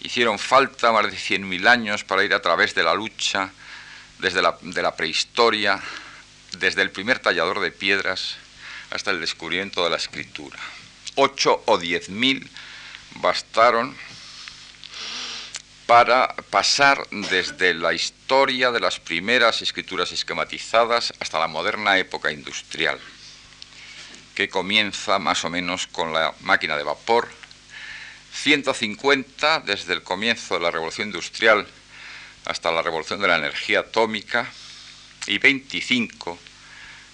[0.01, 3.51] Hicieron falta más de 100.000 años para ir a través de la lucha
[4.19, 5.81] desde la, de la prehistoria,
[6.57, 8.35] desde el primer tallador de piedras
[8.91, 10.59] hasta el descubrimiento de la escritura.
[11.15, 12.49] 8 o 10 mil
[13.15, 13.95] bastaron
[15.85, 22.99] para pasar desde la historia de las primeras escrituras esquematizadas hasta la moderna época industrial,
[24.33, 27.29] que comienza más o menos con la máquina de vapor,
[28.33, 31.67] 150 desde el comienzo de la revolución industrial
[32.45, 34.49] hasta la revolución de la energía atómica
[35.27, 36.39] y 25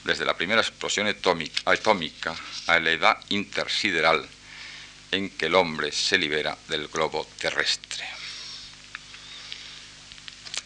[0.04, 2.36] desde la primera explosión atómica
[2.68, 4.28] a la edad intersideral
[5.12, 8.06] en que el hombre se libera del globo terrestre.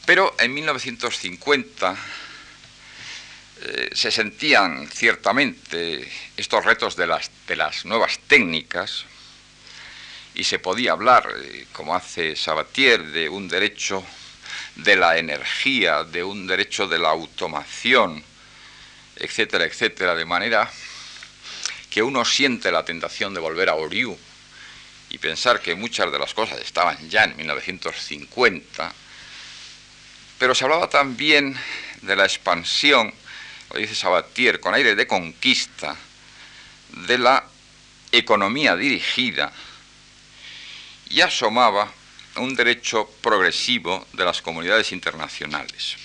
[0.06, 1.96] Pero en 1950
[3.62, 9.06] eh, se sentían ciertamente estos retos de las, de las nuevas técnicas
[10.36, 14.04] y se podía hablar, eh, como hace Sabatier, de un derecho
[14.76, 18.24] de la energía, de un derecho de la automación,
[19.16, 20.70] etcétera, etcétera, de manera
[21.90, 24.18] que uno siente la tentación de volver a Oriú
[25.10, 28.94] y pensar que muchas de las cosas estaban ya en 1950,
[30.40, 31.56] pero se hablaba también
[32.02, 33.14] de la expansión,
[33.72, 35.96] lo dice Sabatier, con aire de conquista,
[36.90, 37.46] de la
[38.12, 39.52] economía dirigida,
[41.10, 41.92] y asomaba
[42.38, 45.96] un derecho progresivo de las comunidades internacionales.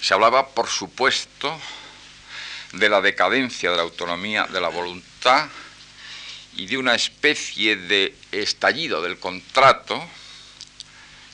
[0.00, 1.58] Se hablaba, por supuesto,
[2.72, 5.48] de la decadencia de la autonomía de la voluntad
[6.56, 10.02] y de una especie de estallido del contrato,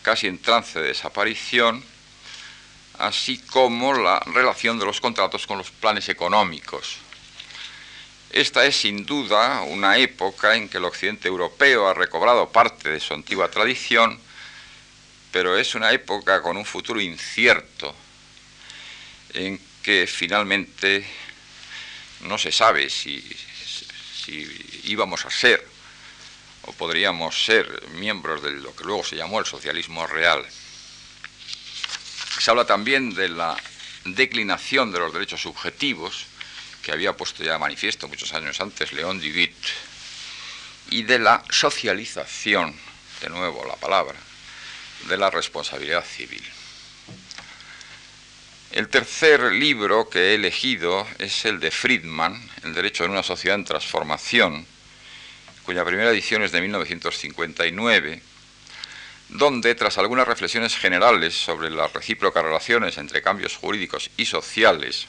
[0.03, 1.85] casi en trance de desaparición,
[2.99, 6.99] así como la relación de los contratos con los planes económicos.
[8.33, 12.99] Esta es sin duda una época en que el occidente europeo ha recobrado parte de
[12.99, 14.19] su antigua tradición,
[15.31, 17.95] pero es una época con un futuro incierto
[19.35, 21.07] en que finalmente
[22.21, 23.23] no se sabe si,
[24.85, 25.67] íbamos a ser
[26.63, 30.43] o podríamos ser miembros de lo que luego se llamó el socialismo real.
[32.39, 33.61] Se habla también de la
[34.07, 36.32] declinación de los derechos subjetivos
[36.83, 39.55] que había puesto ya manifiesto muchos años antes León Duguit
[40.91, 42.75] y de la socialización,
[43.21, 44.19] de nuevo la palabra,
[45.09, 46.43] de la responsabilidad civil.
[48.73, 53.59] El tercer libro que he elegido es el de Friedman, El Derecho en una Sociedad
[53.59, 54.67] en Transformación,
[55.65, 58.23] cuya primera edición es de 1959,
[59.29, 65.07] donde, tras algunas reflexiones generales sobre las recíprocas relaciones entre cambios jurídicos y sociales,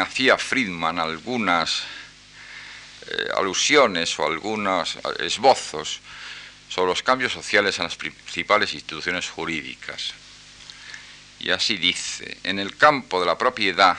[0.00, 1.82] hacía Friedman algunas
[3.06, 6.00] eh, alusiones o algunos esbozos
[6.68, 10.14] sobre los cambios sociales en las principales instituciones jurídicas.
[11.40, 13.96] Y así dice, en el campo de la propiedad,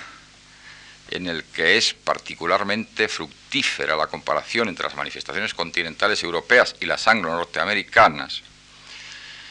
[1.11, 7.07] en el que es particularmente fructífera la comparación entre las manifestaciones continentales europeas y las
[7.07, 8.41] anglo-norteamericanas,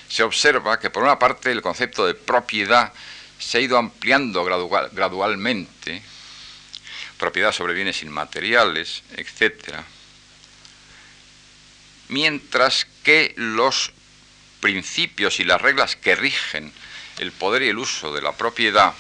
[0.09, 2.93] se observa que por una parte el concepto de propiedad
[3.39, 6.03] se ha ido ampliando gradualmente,
[7.23, 9.77] propiedad sobre bienes inmateriales, etc.,
[12.09, 13.93] mientras que los
[14.59, 16.73] principios y las reglas que rigen
[17.21, 18.93] el poder y el uso de la propiedad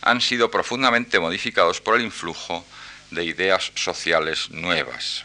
[0.00, 2.64] han sido profundamente modificados por el influjo
[3.10, 5.24] de ideas sociales nuevas.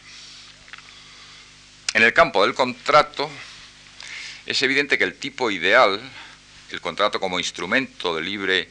[1.94, 3.30] En el campo del contrato,
[4.44, 6.02] es evidente que el tipo ideal,
[6.70, 8.68] el contrato como instrumento de libre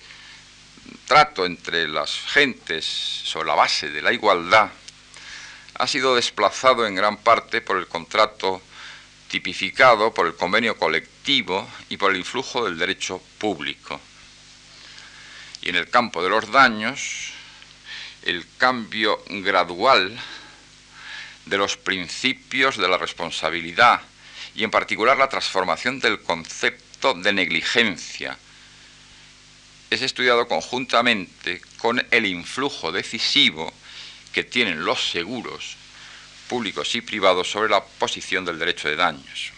[1.07, 4.69] trato entre las gentes sobre la base de la igualdad,
[5.75, 8.61] ha sido desplazado en gran parte por el contrato
[9.33, 13.99] tipificado por el convenio colectivo y por el influjo del derecho público.
[15.63, 17.31] Y en el campo de los daños,
[18.21, 20.19] el cambio gradual
[21.45, 24.01] de los principios de la responsabilidad
[24.53, 28.37] y en particular la transformación del concepto de negligencia
[29.89, 33.71] es estudiado conjuntamente con el influjo decisivo
[34.31, 35.77] que tienen los seguros
[36.47, 39.51] públicos y privados sobre la posición del derecho de daños.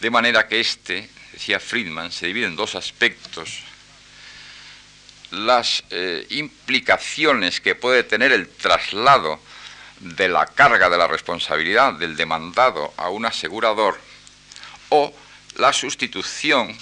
[0.00, 3.60] De manera que este, decía Friedman, se divide en dos aspectos.
[5.30, 9.40] Las eh, implicaciones que puede tener el traslado
[10.00, 14.00] de la carga de la responsabilidad del demandado a un asegurador
[14.88, 15.14] o
[15.56, 16.76] la sustitución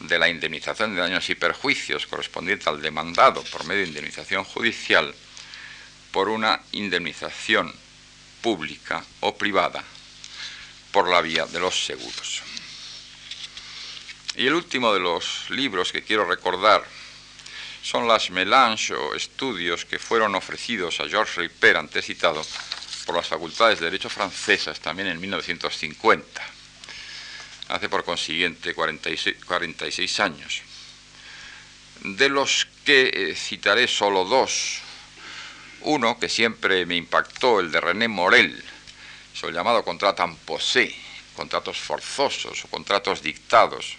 [0.00, 5.14] de la indemnización de daños y perjuicios correspondiente al demandado por medio de indemnización judicial
[6.10, 7.74] por una indemnización
[8.40, 9.82] pública o privada
[10.92, 12.42] por la vía de los seguros.
[14.36, 16.84] Y el último de los libros que quiero recordar
[17.82, 22.44] son las melange o estudios que fueron ofrecidos a Georges Ripper, antes citado,
[23.06, 26.42] por las facultades de Derecho francesas también en 1950.
[27.74, 30.62] Hace por consiguiente 46, años.
[32.02, 34.78] De los que eh, citaré solo dos.
[35.80, 38.62] Uno que siempre me impactó, el de René Morel,
[39.32, 40.94] sobre el llamado contrato imposé,
[41.34, 43.96] contratos forzosos o contratos dictados,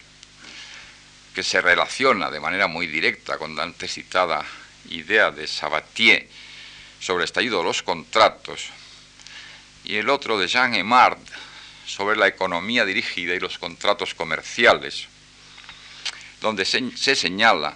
[1.34, 4.46] que se relaciona de manera muy directa con la antes citada
[4.90, 6.30] idea de Sabatier
[7.02, 8.70] sobre el estallido de los contratos,
[9.84, 11.20] y el otro de Jean Emard
[11.86, 15.08] sobre la economía dirigida y los contratos comerciales,
[16.42, 17.76] donde se, señala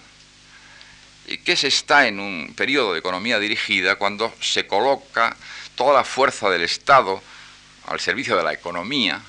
[1.43, 5.38] que se está en un periodo de economía dirigida cuando se coloca
[5.76, 7.22] toda la fuerza del Estado
[7.86, 9.22] al servicio de la economía,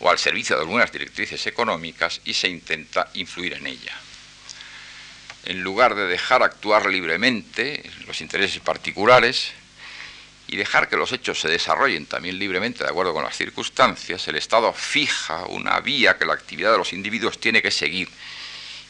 [0.00, 3.94] o al servicio de algunas directrices económicas y se intenta influir en ella.
[5.44, 9.52] En lugar de dejar actuar libremente los intereses particulares
[10.50, 14.34] y dejar que los hechos se desarrollen también libremente de acuerdo con las circunstancias, el
[14.34, 18.08] Estado fija una vía que la actividad de los individuos tiene que seguir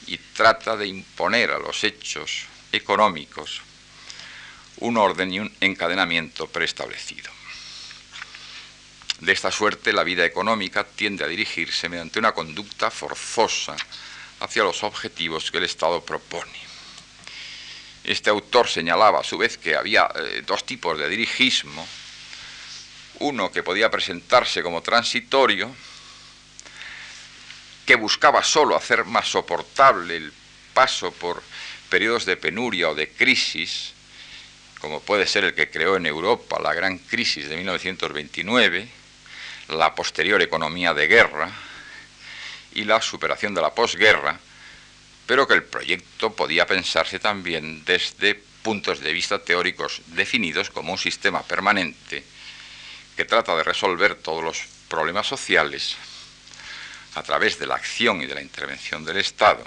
[0.07, 3.61] y trata de imponer a los hechos económicos
[4.79, 7.31] un orden y un encadenamiento preestablecido.
[9.19, 13.77] De esta suerte, la vida económica tiende a dirigirse mediante una conducta forzosa
[14.41, 16.70] hacia los objetivos que el Estado propone.
[18.05, 21.87] Este autor señalaba a su vez que había eh, dos tipos de dirigismo,
[23.21, 25.75] uno que podía presentarse como transitorio,
[27.85, 30.33] que buscaba solo hacer más soportable el
[30.73, 31.43] paso por
[31.91, 33.93] periodos de penuria o de crisis,
[34.81, 38.89] como puede ser el que creó en Europa la gran crisis de 1929,
[39.69, 41.51] la posterior economía de guerra
[42.73, 44.39] y la superación de la posguerra,
[45.31, 50.99] pero que el proyecto podía pensarse también desde puntos de vista teóricos definidos como un
[50.99, 52.25] sistema permanente
[53.17, 54.59] que trata de resolver todos los
[54.89, 55.95] problemas sociales
[57.15, 59.65] a través de la acción y de la intervención del Estado,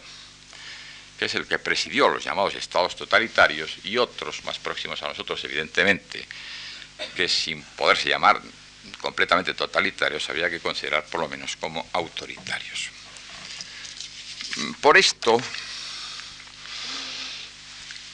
[1.18, 5.42] que es el que presidió los llamados estados totalitarios y otros más próximos a nosotros,
[5.46, 6.28] evidentemente,
[7.16, 8.42] que sin poderse llamar
[9.00, 13.03] completamente totalitarios había que considerar por lo menos como autoritarios.
[14.82, 15.42] Por esto,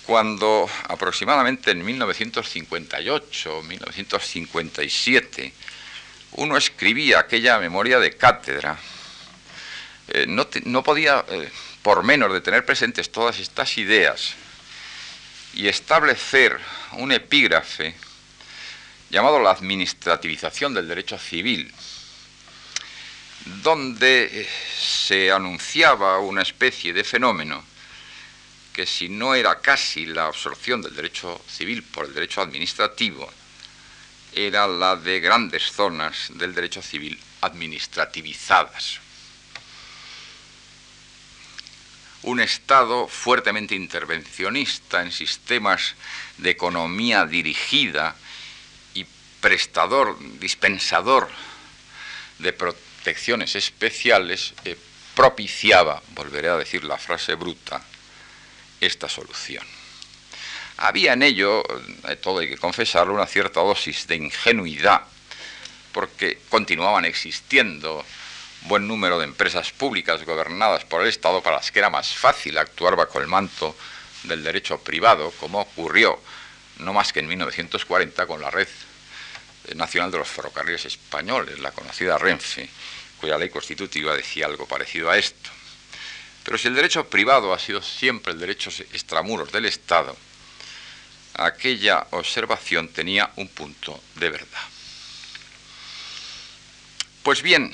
[0.05, 5.53] cuando aproximadamente en 1958, 1957,
[6.33, 8.77] uno escribía aquella memoria de cátedra,
[10.07, 14.33] eh, no, podía, eh, por menos de tener presentes todas estas ideas
[15.53, 16.59] y establecer
[16.93, 17.95] un epígrafe
[19.09, 21.71] llamado la administrativización del derecho civil,
[23.45, 27.63] donde eh, se anunciaba una especie de fenómeno
[28.73, 33.29] que si no era casi la absorción del derecho civil por el derecho administrativo,
[34.33, 38.99] era la de grandes zonas del derecho civil administrativizadas.
[42.21, 45.95] Un Estado fuertemente intervencionista en sistemas
[46.37, 48.15] de economía dirigida
[49.41, 51.29] prestador, dispensador
[52.39, 52.53] de
[52.99, 54.77] protecciones especiales, eh,
[55.15, 57.81] propiciaba, volveré a decir la frase bruta,
[58.81, 59.65] esta solución.
[60.77, 61.63] Había en ello,
[62.09, 65.03] eh, todo hay que confesarlo, una cierta dosis de ingenuidad,
[65.93, 68.05] porque continuaban existiendo
[68.63, 72.57] buen número de empresas públicas gobernadas por el Estado para las que era más fácil
[72.57, 73.77] actuar bajo el manto
[74.23, 76.19] del derecho privado, como ocurrió
[76.79, 78.67] no más que en 1940 con la red
[79.75, 82.69] Nacional de los Ferrocarriles Españoles, la conocida Renfe,
[83.19, 85.49] cuya ley constitutiva decía algo parecido a esto.
[86.43, 90.15] Pero si el derecho privado ha sido siempre el derecho extramuros del Estado,
[91.35, 94.61] aquella observación tenía un punto de verdad.
[97.23, 97.73] Pues bien,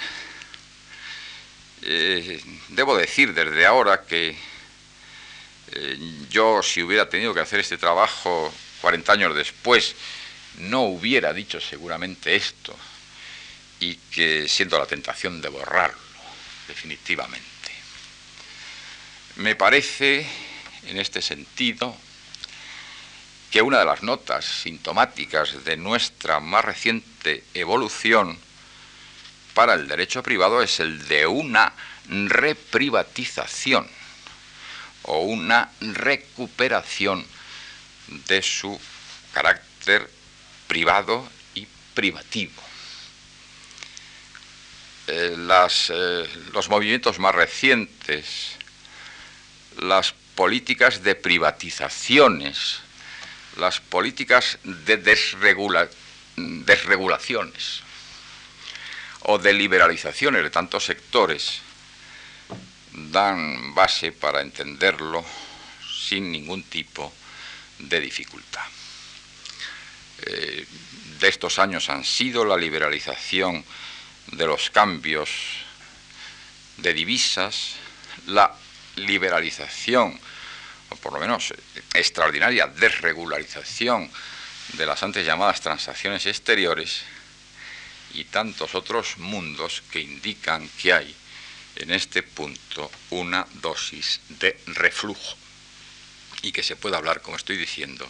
[1.84, 4.38] eh, debo decir desde ahora que
[5.72, 5.98] eh,
[6.30, 9.96] yo si hubiera tenido que hacer este trabajo 40 años después,
[10.60, 12.76] no hubiera dicho seguramente esto
[13.80, 16.00] y que siento la tentación de borrarlo
[16.68, 17.46] definitivamente.
[19.38, 20.26] Me parece,
[20.88, 21.96] en este sentido,
[23.52, 28.38] que una de las notas sintomáticas de nuestra más reciente evolución
[29.54, 31.74] para el derecho privado es el de una
[32.08, 33.88] reprivatización
[35.04, 37.26] o una recuperación
[38.28, 38.80] de su
[39.34, 40.10] carácter
[40.68, 42.62] privado y privativo.
[45.08, 45.36] Eh,
[45.90, 48.56] eh, los movimientos más recientes,
[49.80, 52.80] las políticas de privatizaciones,
[53.58, 57.82] las políticas de desregulaciones
[59.22, 61.62] o de liberalizaciones de tantos sectores
[62.92, 65.24] dan base para entenderlo
[66.08, 67.14] sin ningún tipo
[67.80, 68.75] de dificultad.
[70.26, 70.66] Eh,
[71.20, 73.64] de estos años han sido la liberalización
[74.32, 75.30] de los cambios
[76.78, 77.76] de divisas,
[78.28, 78.54] la
[78.98, 80.20] liberalización,
[80.90, 81.54] o por lo menos
[81.94, 84.10] extraordinaria desregularización
[84.74, 87.04] de las antes llamadas transacciones exteriores
[88.14, 91.16] y tantos otros mundos que indican que hay
[91.76, 95.38] en este punto una dosis de reflujo
[96.42, 98.08] y que se puede hablar, como estoy diciendo,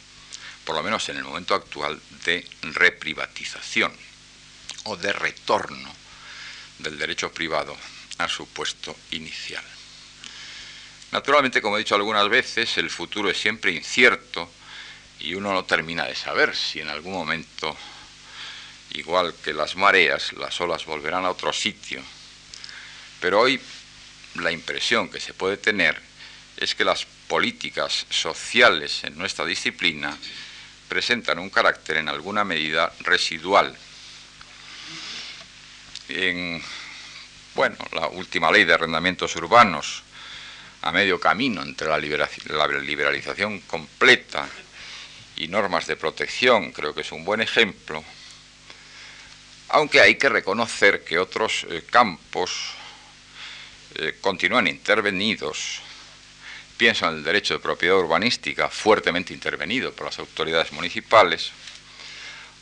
[0.66, 3.94] por lo menos en el momento actual, de reprivatización
[4.86, 5.94] o de retorno
[6.80, 7.78] del derecho privado
[8.18, 9.64] a su puesto inicial.
[11.12, 14.52] Naturalmente, como he dicho algunas veces, el futuro es siempre incierto
[15.20, 17.76] y uno no termina de saber si en algún momento,
[18.92, 22.02] igual que las mareas, las olas volverán a otro sitio.
[23.22, 23.62] Pero hoy
[24.36, 26.02] la impresión que se puede tener
[26.58, 30.18] es que las políticas sociales en nuestra disciplina
[30.88, 33.76] presentan un carácter en alguna medida residual.
[36.10, 36.62] En
[37.56, 40.04] bueno, la última ley de arrendamientos urbanos,
[40.82, 44.48] a medio camino entre la, liberalización completa
[45.38, 48.04] y normas de protección, creo que es un buen ejemplo,
[49.70, 52.74] aunque hay que reconocer que otros eh, campos
[53.96, 55.82] eh, continúan intervenidos
[56.78, 61.52] Pienso en el derecho de propiedad urbanística, fuertemente intervenido por las autoridades municipales,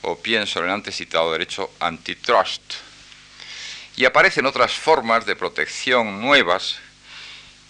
[0.04, 2.62] o pienso en el antes citado derecho antitrust.
[3.96, 6.78] Y aparecen otras formas de protección nuevas,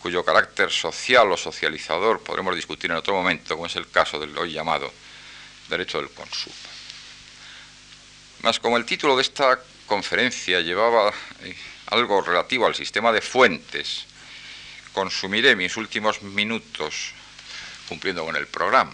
[0.02, 4.38] cuyo carácter social o socializador podremos discutir en otro momento, como es el caso del
[4.38, 4.91] hoy llamado
[5.70, 6.56] derecho del consumo.
[8.41, 11.56] Mas como el título de esta conferencia llevaba eh,
[11.88, 14.06] algo relativo al sistema de fuentes,
[14.94, 17.14] consumiré mis últimos minutos
[17.89, 18.94] cumpliendo con el programa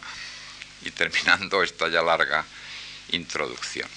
[0.82, 2.46] y terminando esta ya larga
[3.10, 3.90] introducción.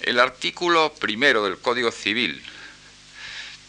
[0.00, 2.42] El artículo primero del Código Civil,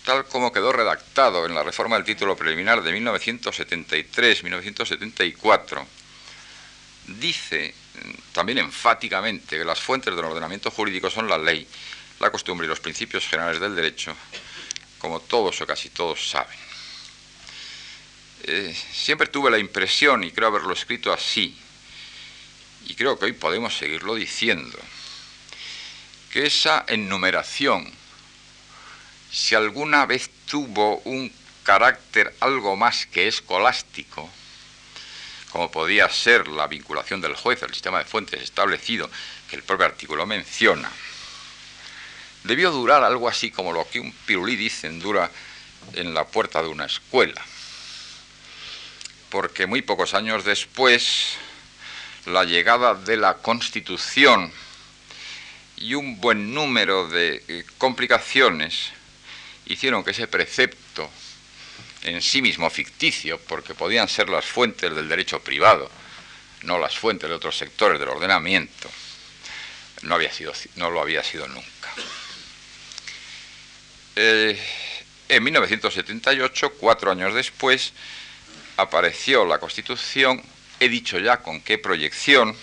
[0.06, 5.86] tal como quedó redactado en la reforma del título preliminar de 1973-1974,
[7.08, 7.74] dice
[8.34, 11.68] también enfáticamente que las fuentes del ordenamiento jurídico son la ley,
[12.20, 14.16] la costumbre y los principios generales del derecho,
[15.00, 16.58] como todos o casi todos saben.
[18.44, 21.58] Eh, siempre tuve la impresión, y creo haberlo escrito así,
[22.86, 24.78] y creo que hoy podemos seguirlo diciendo,
[26.32, 27.92] que esa enumeración,
[29.32, 31.32] si alguna vez tuvo un
[31.64, 34.30] carácter algo más que escolástico,
[35.52, 39.10] como podía ser la vinculación del juez al sistema de fuentes establecido
[39.50, 40.92] que el propio artículo menciona,
[42.44, 45.30] debió durar algo así como lo que un pirulí dicen dura
[45.94, 47.44] en la puerta de una escuela.
[49.30, 51.36] Porque muy pocos años después,
[52.26, 54.52] la llegada de la Constitución
[55.78, 58.92] y un buen número de eh, complicaciones
[59.66, 61.10] hicieron que ese precepto,
[62.04, 65.90] en sí mismo ficticio, porque podían ser las fuentes del derecho privado,
[66.64, 68.90] no las fuentes de otros sectores del ordenamiento,
[70.02, 71.79] no, había sido, no lo había sido nunca.
[74.22, 74.60] Eh,
[75.30, 77.94] en 1978, cuatro años después,
[78.76, 80.44] apareció la Constitución,
[80.82, 82.54] he dicho ya con qué proyección,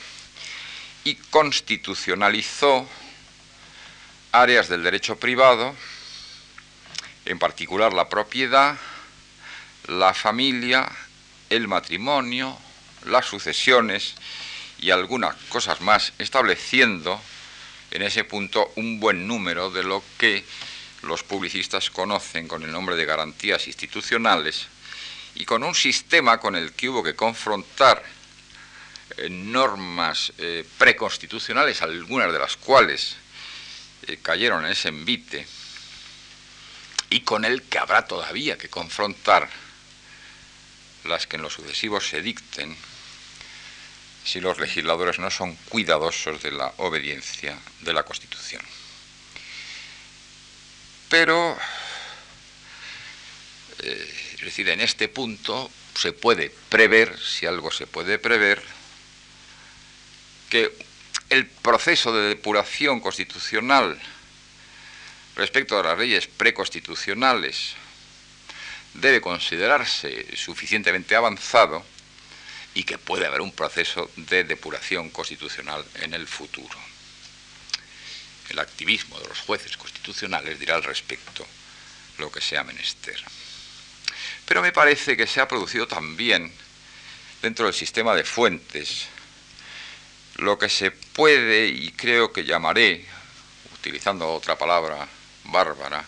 [1.04, 2.86] y constitucionalizó
[4.32, 5.74] áreas del derecho privado,
[7.24, 8.76] en particular la propiedad,
[9.88, 10.86] la familia,
[11.48, 12.58] el matrimonio,
[13.06, 14.14] las sucesiones
[14.78, 17.18] y algunas cosas más, estableciendo
[17.92, 20.44] en ese punto un buen número de lo que
[21.06, 24.66] los publicistas conocen con el nombre de garantías institucionales
[25.34, 28.02] y con un sistema con el que hubo que confrontar
[29.16, 33.16] eh, normas eh, preconstitucionales, algunas de las cuales
[34.06, 35.46] eh, cayeron en ese envite,
[37.10, 39.48] y con el que habrá todavía que confrontar
[41.04, 42.76] las que en lo sucesivo se dicten
[44.24, 48.62] si los legisladores no son cuidadosos de la obediencia de la Constitución.
[51.08, 51.56] Pero,
[53.82, 58.62] eh, es decir, en este punto se puede prever, si algo se puede prever,
[60.50, 60.72] que
[61.30, 64.00] el proceso de depuración constitucional
[65.34, 67.74] respecto a las leyes preconstitucionales
[68.94, 71.84] debe considerarse suficientemente avanzado
[72.74, 76.78] y que puede haber un proceso de depuración constitucional en el futuro.
[78.50, 81.46] El activismo de los jueces constitucionales dirá al respecto
[82.18, 83.22] lo que sea menester.
[84.46, 86.52] Pero me parece que se ha producido también
[87.42, 89.08] dentro del sistema de fuentes
[90.36, 93.06] lo que se puede y creo que llamaré,
[93.74, 95.08] utilizando otra palabra
[95.44, 96.04] bárbara,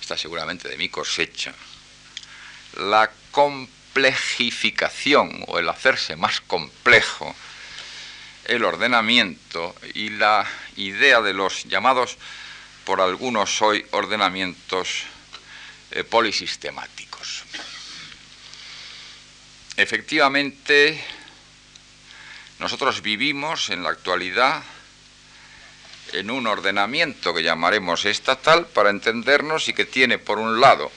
[0.00, 1.52] está seguramente de mi cosecha,
[2.78, 7.34] la complejificación o el hacerse más complejo
[8.46, 12.16] el ordenamiento y la idea de los llamados
[12.84, 15.02] por algunos hoy ordenamientos
[15.90, 17.44] eh, polisistemáticos.
[19.76, 21.04] Efectivamente,
[22.60, 24.62] nosotros vivimos en la actualidad
[26.12, 30.90] en un ordenamiento que llamaremos estatal para entendernos y que tiene por un lado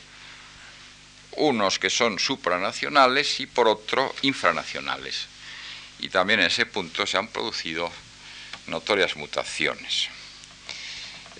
[1.32, 5.28] unos que son supranacionales y por otro infranacionales.
[6.00, 7.92] Y también en ese punto se han producido
[8.68, 10.10] notorias mutaciones.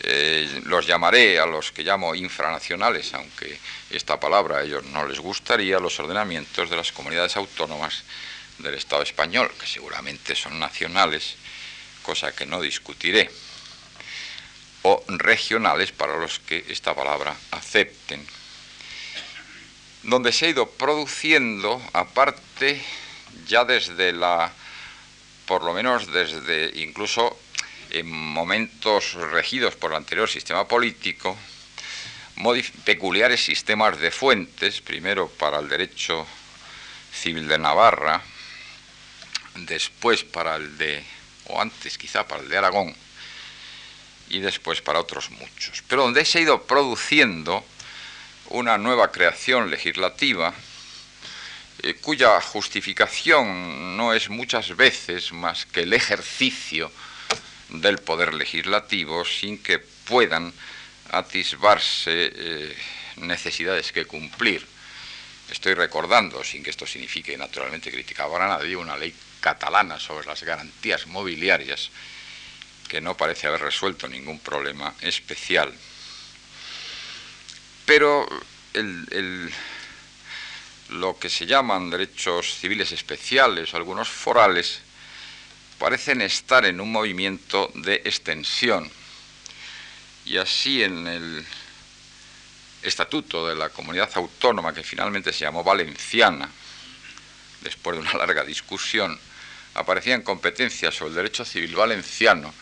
[0.02, 5.20] Eh, los llamaré a los que llamo infranacionales, aunque esta palabra a ellos no les
[5.20, 8.04] gustaría, los ordenamientos de las comunidades autónomas
[8.60, 11.36] del Estado español, que seguramente son nacionales,
[12.04, 13.30] cosa que no discutiré,
[14.84, 18.26] o regionales para los que esta palabra acepten
[20.04, 22.82] donde se ha ido produciendo, aparte,
[23.48, 24.52] ya desde la,
[25.46, 27.38] por lo menos desde incluso
[27.92, 31.36] en momentos regidos por el anterior sistema político,
[32.86, 36.26] peculiares sistemas de fuentes, primero para el derecho
[37.12, 38.22] civil de Navarra,
[39.56, 41.04] después para el de,
[41.48, 42.96] o antes quizá para el de Aragón,
[44.30, 45.84] y después para otros muchos.
[45.88, 47.66] Pero donde se ha ido produciendo
[48.50, 50.54] una nueva creación legislativa
[51.84, 56.92] eh, cuya justificación no es muchas veces más que el ejercicio
[57.70, 60.54] del poder legislativo sin que puedan
[61.12, 62.76] atisbarse eh,
[63.18, 64.66] necesidades que cumplir.
[65.52, 70.44] Estoy recordando, sin que esto signifique naturalmente criticar a nadie, una ley catalana sobre las
[70.44, 71.90] garantías mobiliarias
[72.88, 75.74] que no parece haber resuelto ningún problema especial
[77.90, 78.30] pero
[80.90, 84.82] lo que se llaman derechos civiles especiales algunos forales
[85.78, 88.92] parecen estar en un movimiento de extensión.
[90.26, 91.46] Y así en el
[92.84, 96.50] estatuto de la comunidad autónoma, que finalmente se llamó Valenciana,
[97.62, 99.18] después de una larga discusión,
[99.76, 102.54] aparecían competencias sobre el derecho civil valenciano,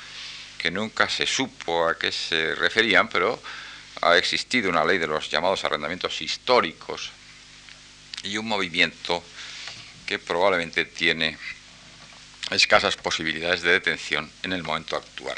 [0.60, 3.42] que nunca se supo a qué se referían, pero
[4.02, 7.12] ha existido una ley de los llamados arrendamientos históricos
[8.28, 9.24] y un movimiento
[10.06, 11.38] que probablemente tiene
[12.52, 15.38] escasas posibilidades de detención en el momento actual.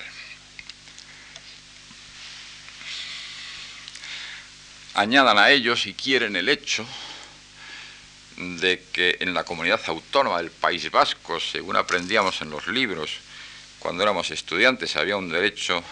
[4.95, 6.85] Añadan a ello, si quieren, el hecho
[8.37, 13.11] de que en la comunidad autónoma del País Vasco, según aprendíamos en los libros
[13.79, 15.83] cuando éramos estudiantes, había un derecho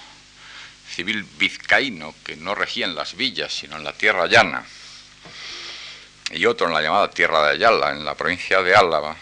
[0.93, 4.65] civil vizcaíno que no regía en las villas, sino en la tierra llana,
[6.31, 9.15] y otro en la llamada tierra de Ayala, en la provincia de Álava,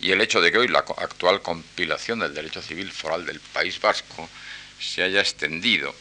[0.00, 3.80] y el hecho de que hoy la actual compilación del derecho civil foral del País
[3.80, 4.28] Vasco
[4.80, 5.94] se haya extendido,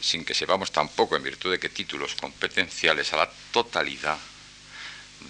[0.00, 4.18] sin que sepamos tampoco en virtud de qué títulos competenciales, a la totalidad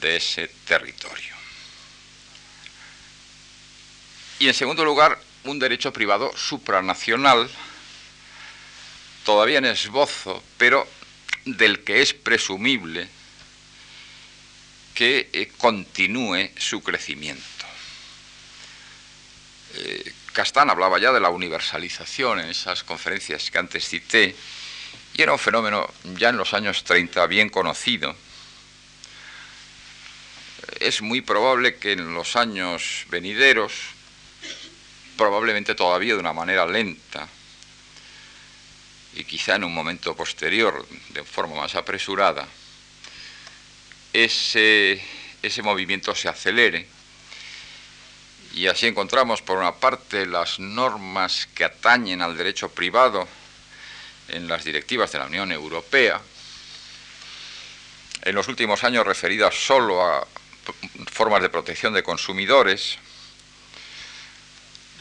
[0.00, 1.34] de ese territorio.
[4.38, 7.48] Y en segundo lugar, un derecho privado supranacional,
[9.24, 10.86] todavía en esbozo, pero
[11.44, 13.08] del que es presumible
[14.94, 17.42] que eh, continúe su crecimiento.
[19.74, 24.34] Eh, Castán hablaba ya de la universalización en esas conferencias que antes cité,
[25.14, 28.16] y era un fenómeno ya en los años 30 bien conocido.
[30.80, 33.72] Es muy probable que en los años venideros
[35.16, 37.28] probablemente todavía de una manera lenta
[39.16, 42.46] y quizá en un momento posterior, de forma más apresurada,
[44.12, 45.02] ese,
[45.42, 46.86] ese movimiento se acelere.
[48.54, 53.28] Y así encontramos por una parte las normas que atañen al derecho privado
[54.28, 56.20] en las directivas de la Unión Europea,
[58.22, 60.26] en los últimos años referidas solo a
[61.12, 62.98] formas de protección de consumidores,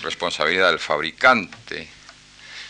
[0.02, 1.88] responsabilidad del fabricante,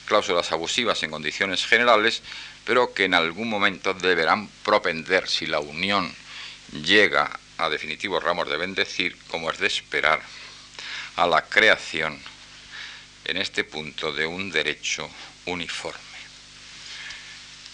[0.06, 2.22] cláusulas abusivas en condiciones generales,
[2.66, 6.14] pero que en algún momento deberán propender si la Unión
[6.72, 10.22] llega a definitivos ramos de bendecir, como es de esperar,
[11.16, 12.20] a la creación
[13.26, 15.10] en este punto de un derecho
[15.46, 16.00] uniforme.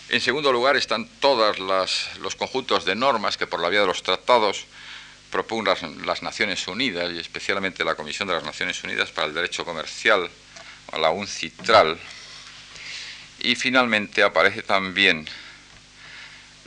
[0.10, 4.02] En segundo lugar están todos los conjuntos de normas que por la vía de los
[4.02, 4.66] tratados
[5.30, 9.64] propugnan las Naciones Unidas y especialmente la Comisión de las Naciones Unidas para el Derecho
[9.64, 10.30] Comercial,
[10.98, 12.00] la UNCITRAL,
[13.42, 15.28] y finalmente aparece también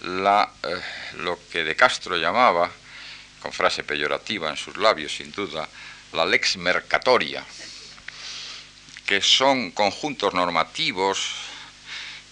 [0.02, 0.82] eh,
[1.18, 2.70] lo que De Castro llamaba,
[3.40, 5.68] con frase peyorativa en sus labios sin duda,
[6.12, 7.44] la lex mercatoria,
[9.06, 11.32] que son conjuntos normativos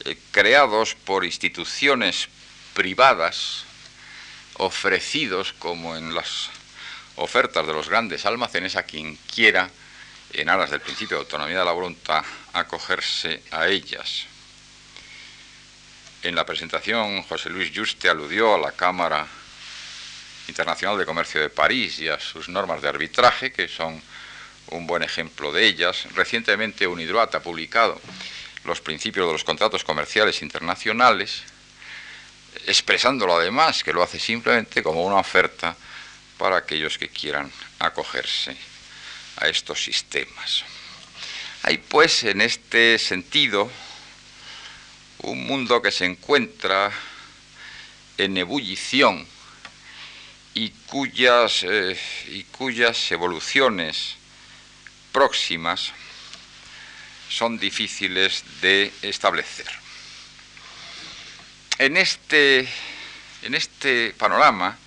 [0.04, 2.28] eh, creados por instituciones
[2.74, 3.64] privadas,
[4.54, 6.50] ofrecidos como en las
[7.16, 9.70] ofertas de los grandes almacenes a quien quiera,
[10.32, 14.26] en aras del principio de autonomía de la voluntad, acogerse a ellas.
[16.22, 19.26] En la presentación, José Luis Juste aludió a la Cámara
[20.48, 24.02] Internacional de Comercio de París y a sus normas de arbitraje, que son
[24.68, 26.06] un buen ejemplo de ellas.
[26.14, 28.00] Recientemente UNIDROAT ha publicado
[28.64, 31.42] los principios de los contratos comerciales internacionales,
[32.66, 35.74] expresándolo además, que lo hace simplemente como una oferta
[36.36, 38.56] para aquellos que quieran acogerse
[39.36, 40.64] a estos sistemas.
[41.62, 43.70] Hay pues en este sentido
[45.18, 46.90] un mundo que se encuentra
[48.16, 49.26] en ebullición
[50.54, 51.98] y cuyas, eh,
[52.28, 54.16] y cuyas evoluciones
[55.12, 55.92] próximas
[57.28, 59.68] son difíciles de establecer.
[61.76, 62.68] En este,
[63.42, 64.78] en este panorama,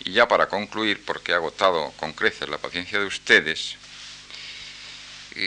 [0.00, 3.76] y ya para concluir, porque he agotado con creces la paciencia de ustedes,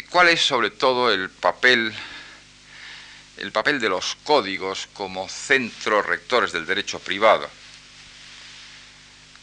[0.09, 1.93] ¿cuál es sobre todo el papel
[3.39, 7.49] el papel de los códigos como centros rectores del derecho privado,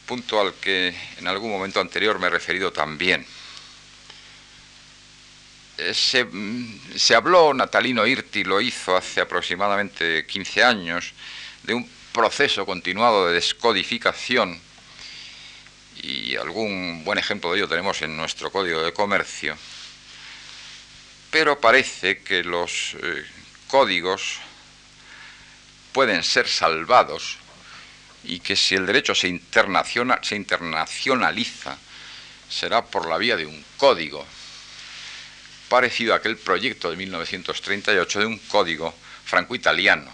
[0.07, 3.26] punto al que en algún momento anterior me he referido también.
[5.78, 6.26] Eh, se,
[6.97, 11.12] se, habló, Natalino Irti lo hizo hace aproximadamente 15 años,
[11.62, 14.61] de un proceso continuado de descodificación,
[16.03, 19.57] y algún buen ejemplo de ello tenemos en nuestro Código de Comercio,
[21.39, 23.22] pero parece que los eh,
[23.68, 24.39] códigos
[25.93, 27.37] pueden ser salvados
[28.24, 29.39] y que si el derecho se,
[30.22, 31.76] se internacionaliza
[32.49, 34.26] será por la vía de un código,
[35.68, 38.95] parecido a aquel proyecto de 1938 de un código
[39.26, 40.11] franco-italiano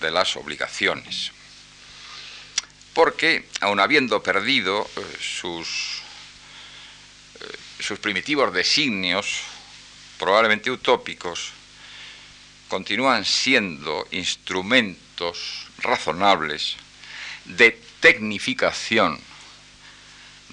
[0.00, 1.30] de las obligaciones.
[2.94, 6.00] Porque, aun habiendo perdido eh, sus,
[7.42, 9.49] eh, sus primitivos designios,
[10.20, 11.52] probablemente utópicos,
[12.68, 16.76] continúan siendo instrumentos razonables
[17.46, 19.18] de tecnificación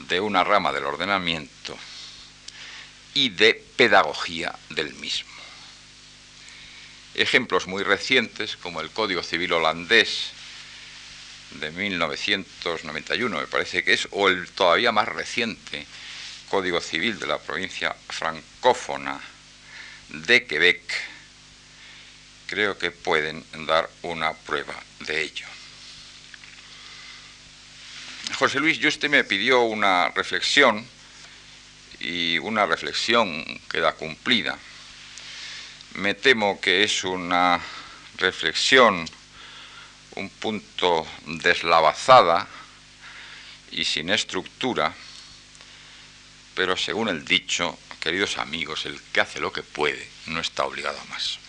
[0.07, 1.77] de una rama del ordenamiento
[3.13, 5.29] y de pedagogía del mismo.
[7.13, 10.29] Ejemplos muy recientes, como el Código Civil holandés
[11.59, 15.85] de 1991, me parece que es, o el todavía más reciente
[16.47, 19.19] Código Civil de la provincia francófona
[20.09, 20.81] de Quebec,
[22.47, 25.45] creo que pueden dar una prueba de ello.
[28.35, 30.85] José Luis Juste me pidió una reflexión
[31.99, 34.57] y una reflexión queda cumplida.
[35.95, 37.59] Me temo que es una
[38.17, 39.05] reflexión
[40.17, 42.47] un punto deslavazada
[43.71, 44.93] y sin estructura,
[46.55, 47.77] pero según el dicho,
[48.07, 51.39] queridos amigos, el que hace lo que puede no está obligado a más.